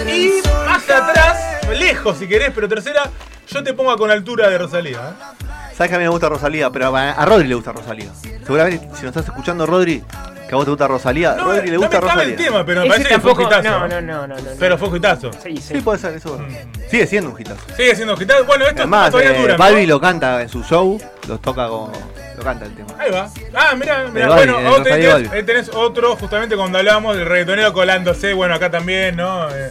Y 0.06 0.42
más 0.66 0.90
atrás, 0.90 1.38
lejos 1.78 2.18
si 2.18 2.26
querés, 2.26 2.50
pero 2.54 2.68
tercera, 2.68 3.10
yo 3.48 3.62
te 3.62 3.72
pongo 3.74 3.96
con 3.96 4.10
altura 4.10 4.48
de 4.50 4.58
Rosalía. 4.58 4.98
¿eh? 4.98 5.44
Sabes 5.74 5.90
que 5.90 5.94
a 5.96 5.98
mí 5.98 6.04
me 6.04 6.10
gusta 6.10 6.28
Rosalía, 6.28 6.70
pero 6.70 6.94
a, 6.94 7.10
a 7.12 7.24
Rodri 7.24 7.48
le 7.48 7.54
gusta 7.54 7.72
Rosalía. 7.72 8.10
Seguramente 8.44 8.80
si 8.96 9.02
nos 9.04 9.16
estás 9.16 9.26
escuchando, 9.26 9.66
Rodri, 9.66 10.02
que 10.48 10.54
a 10.54 10.56
vos 10.56 10.64
te 10.64 10.70
gusta 10.70 10.86
Rosalía, 10.88 11.34
No, 11.34 11.44
Rodri 11.44 11.66
le 11.66 11.72
no 11.72 11.78
gusta 11.80 12.00
me 12.00 12.06
cabe 12.06 12.22
el 12.22 12.30
Rosalía. 12.30 12.36
tema, 12.46 12.64
pero 12.66 12.80
me 12.82 12.86
Ese 12.86 12.94
parece 12.96 13.14
que 13.14 13.20
fue 13.20 13.32
un 13.32 13.42
hitazo. 13.42 13.62
No, 13.70 13.88
no, 13.88 14.00
no, 14.00 14.26
no, 14.28 14.36
no. 14.36 14.42
Pero 14.58 14.78
fue 14.78 14.88
un 14.88 14.96
hitazo. 14.96 15.30
Sí, 15.42 15.56
sí. 15.56 15.74
Sí, 15.74 15.80
puede 15.80 15.98
ser, 15.98 16.14
eso. 16.14 16.38
Mm. 16.38 16.88
Sigue 16.90 17.06
siendo 17.06 17.30
un 17.30 17.40
hitazo. 17.40 17.60
Sigue 17.76 17.94
siendo 17.96 18.14
hitazo. 18.20 18.44
Bueno, 18.44 18.64
esto 18.66 18.82
Además, 18.82 19.10
todavía 19.10 19.32
eh, 19.36 19.40
dura. 19.40 19.52
¿no? 19.54 19.58
Balbi 19.58 19.86
lo 19.86 20.00
canta 20.00 20.42
en 20.42 20.48
su 20.48 20.62
show, 20.62 21.00
lo 21.28 21.38
toca 21.38 21.66
como. 21.68 21.92
lo 22.36 22.42
canta 22.44 22.64
el 22.66 22.74
tema. 22.74 22.88
Ahí 22.98 23.10
va. 23.10 23.28
Ah, 23.54 23.74
mira, 23.76 24.06
mira. 24.12 24.24
El 24.26 24.30
Balbi, 24.30 24.52
Bueno, 24.52 24.70
Rosalía 24.76 24.84
tenés, 24.94 25.12
Balbi. 25.12 25.38
eh, 25.38 25.42
tenés 25.42 25.68
otro, 25.74 26.16
justamente 26.16 26.56
cuando 26.56 26.78
hablábamos 26.78 27.16
del 27.16 27.26
reggaetonero 27.26 27.72
colándose. 27.72 28.32
Bueno, 28.32 28.54
acá 28.54 28.70
también, 28.70 29.16
¿no? 29.16 29.48
Eh, 29.50 29.70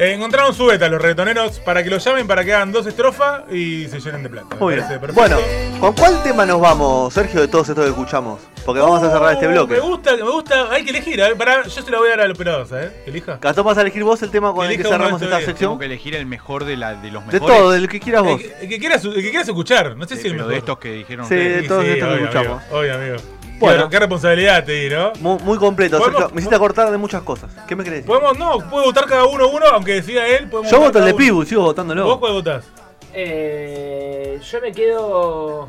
Eh, 0.00 0.12
encontraron 0.14 0.54
su 0.54 0.64
beta 0.66 0.88
los 0.88 1.02
reggaetoneros 1.02 1.58
para 1.58 1.82
que 1.82 1.90
lo 1.90 1.98
llamen 1.98 2.24
para 2.28 2.44
que 2.44 2.54
hagan 2.54 2.70
dos 2.70 2.86
estrofas 2.86 3.42
y 3.50 3.88
se 3.88 3.98
llenen 3.98 4.22
de 4.22 4.28
plata. 4.28 4.54
Muy 4.60 4.76
bien. 4.76 4.86
Bueno, 5.12 5.38
¿con 5.80 5.92
cuál 5.94 6.22
tema 6.22 6.46
nos 6.46 6.60
vamos, 6.60 7.12
Sergio, 7.12 7.40
de 7.40 7.48
todos 7.48 7.68
estos 7.68 7.84
que 7.84 7.90
escuchamos? 7.90 8.40
Porque 8.64 8.80
vamos 8.80 9.02
a 9.02 9.10
cerrar 9.10 9.32
este 9.32 9.48
bloque. 9.48 9.74
Me 9.74 9.80
gusta, 9.80 10.14
me 10.14 10.22
gusta, 10.22 10.70
hay 10.70 10.84
que 10.84 10.90
elegir. 10.90 11.20
A 11.20 11.26
ver, 11.28 11.36
pará, 11.36 11.64
yo 11.64 11.82
se 11.82 11.90
la 11.90 11.98
voy 11.98 12.08
a 12.08 12.10
dar 12.10 12.20
al 12.20 12.30
operador, 12.30 12.68
¿sabes? 12.68 12.92
Elija. 13.06 13.38
Gastón, 13.40 13.64
vas 13.66 13.76
a 13.78 13.80
elegir 13.80 14.04
vos 14.04 14.22
el 14.22 14.30
tema 14.30 14.52
con 14.52 14.64
el 14.66 14.70
que 14.70 14.74
Elija 14.82 14.88
cerramos 14.90 15.18
de 15.20 15.26
esta 15.26 15.38
sección. 15.38 15.56
Tengo 15.70 15.78
que 15.80 15.86
elegir 15.86 16.14
el 16.14 16.26
mejor 16.26 16.64
de, 16.64 16.76
la, 16.76 16.94
de 16.94 17.10
los 17.10 17.26
De 17.26 17.32
mejores. 17.40 17.56
todo, 17.58 17.70
del 17.72 17.88
que 17.88 17.98
quieras 17.98 18.22
El 18.22 18.28
vos. 18.28 18.40
que, 18.40 18.54
el 18.60 18.68
que 18.68 18.78
quieras, 18.78 19.04
el 19.04 19.14
que 19.14 19.30
quieras 19.30 19.48
escuchar, 19.48 19.96
no 19.96 20.06
sé 20.06 20.14
Sí, 20.14 20.22
si 20.22 20.28
el 20.28 20.34
mejor. 20.34 20.50
de 20.52 20.58
estos 20.58 20.78
que 20.78 20.92
dijeron 20.92 21.26
Sí, 21.26 21.34
ustedes. 21.34 21.62
de 21.62 21.68
todos 21.68 21.84
estos 21.84 22.08
que 22.08 22.14
obvio, 22.14 22.24
escuchamos. 22.26 22.62
Amigo, 22.62 22.78
obvio, 22.78 22.94
amigo. 22.94 23.16
Bueno. 23.58 23.84
Qué, 23.84 23.90
qué 23.90 23.98
responsabilidad 24.00 24.64
te 24.64 24.72
di, 24.72 24.90
¿no? 24.94 25.12
Muy, 25.20 25.38
muy 25.42 25.58
completo, 25.58 25.98
¿Podemos- 25.98 26.18
Sergio. 26.20 26.34
Me 26.34 26.40
hiciste 26.40 26.58
cortar 26.58 26.90
de 26.90 26.98
muchas 26.98 27.22
cosas. 27.22 27.50
¿Qué 27.66 27.74
me 27.76 27.84
querés 27.84 28.04
decir? 28.04 28.08
Podemos, 28.20 28.38
no, 28.38 28.70
puede 28.70 28.86
votar 28.86 29.06
cada 29.06 29.26
uno 29.26 29.48
uno, 29.48 29.66
aunque 29.72 29.94
decida 29.94 30.26
él. 30.26 30.48
podemos 30.48 30.70
Yo 30.70 30.78
voto 30.80 30.98
el 30.98 31.04
de. 31.06 31.14
Pibu, 31.14 31.44
sigo 31.44 31.62
¿Vos 31.62 31.70
votándolo. 31.70 32.20
cuál 32.20 32.32
votás? 32.32 32.64
Eh, 33.40 34.38
yo 34.50 34.60
me 34.60 34.72
quedo 34.72 35.68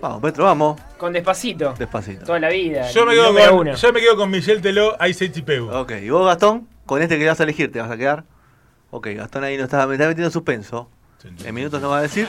Vamos, 0.00 0.20
Petro, 0.20 0.44
vamos. 0.44 0.80
con 0.98 1.12
Despacito. 1.12 1.74
Despacito. 1.78 2.24
Toda 2.26 2.38
la 2.38 2.48
vida. 2.50 2.90
Yo 2.90 3.06
me, 3.06 3.12
quedo 3.14 3.34
con, 3.34 3.58
uno. 3.60 3.74
yo 3.74 3.92
me 3.92 4.00
quedo 4.00 4.16
con 4.16 4.30
Michelle 4.30 4.60
Teló, 4.60 4.94
Ice 5.08 5.32
Chipeu. 5.32 5.70
Ok, 5.74 5.92
¿y 6.02 6.10
vos, 6.10 6.26
Gastón? 6.26 6.68
Con 6.84 7.00
este 7.02 7.18
que 7.18 7.26
vas 7.26 7.40
a 7.40 7.44
elegir, 7.44 7.72
¿te 7.72 7.80
vas 7.80 7.90
a 7.90 7.96
quedar? 7.96 8.24
Ok, 8.90 9.08
Gastón 9.16 9.44
ahí 9.44 9.56
no 9.56 9.64
está, 9.64 9.86
me 9.86 9.94
está 9.94 10.06
metiendo 10.06 10.26
en 10.28 10.32
suspenso. 10.32 10.90
En 11.44 11.54
minutos 11.54 11.80
no 11.80 11.88
va 11.88 11.98
a 11.98 12.02
decir. 12.02 12.28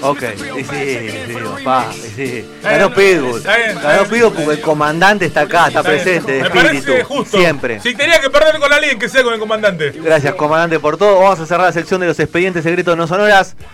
Ok, 0.00 0.22
y 0.58 0.64
sí, 0.64 1.08
sí, 1.26 1.34
papá, 1.62 1.92
sí. 1.92 2.44
Ganó 2.62 2.92
Pitbull. 2.92 3.42
Ganó. 3.42 4.04
Pitbull 4.04 4.32
porque 4.32 4.50
el 4.52 4.60
comandante 4.60 5.26
está 5.26 5.42
acá, 5.42 5.68
está 5.68 5.82
presente, 5.82 6.32
de 6.32 6.40
espíritu. 6.40 6.92
justo. 7.04 7.38
Siempre. 7.38 7.80
Si 7.80 7.94
tenía 7.94 8.20
que 8.20 8.30
perder 8.30 8.58
con 8.58 8.72
alguien, 8.72 8.98
que 8.98 9.08
sea 9.08 9.22
con 9.22 9.34
el 9.34 9.38
comandante. 9.38 9.90
Gracias, 9.92 10.34
comandante, 10.34 10.80
por 10.80 10.96
todo. 10.96 11.20
Vamos 11.20 11.38
a 11.38 11.46
cerrar 11.46 11.66
la 11.66 11.72
sección 11.72 12.00
de 12.00 12.08
los 12.08 12.18
expedientes 12.18 12.64
secretos 12.64 12.96
no 12.96 13.06
sonoras. 13.06 13.56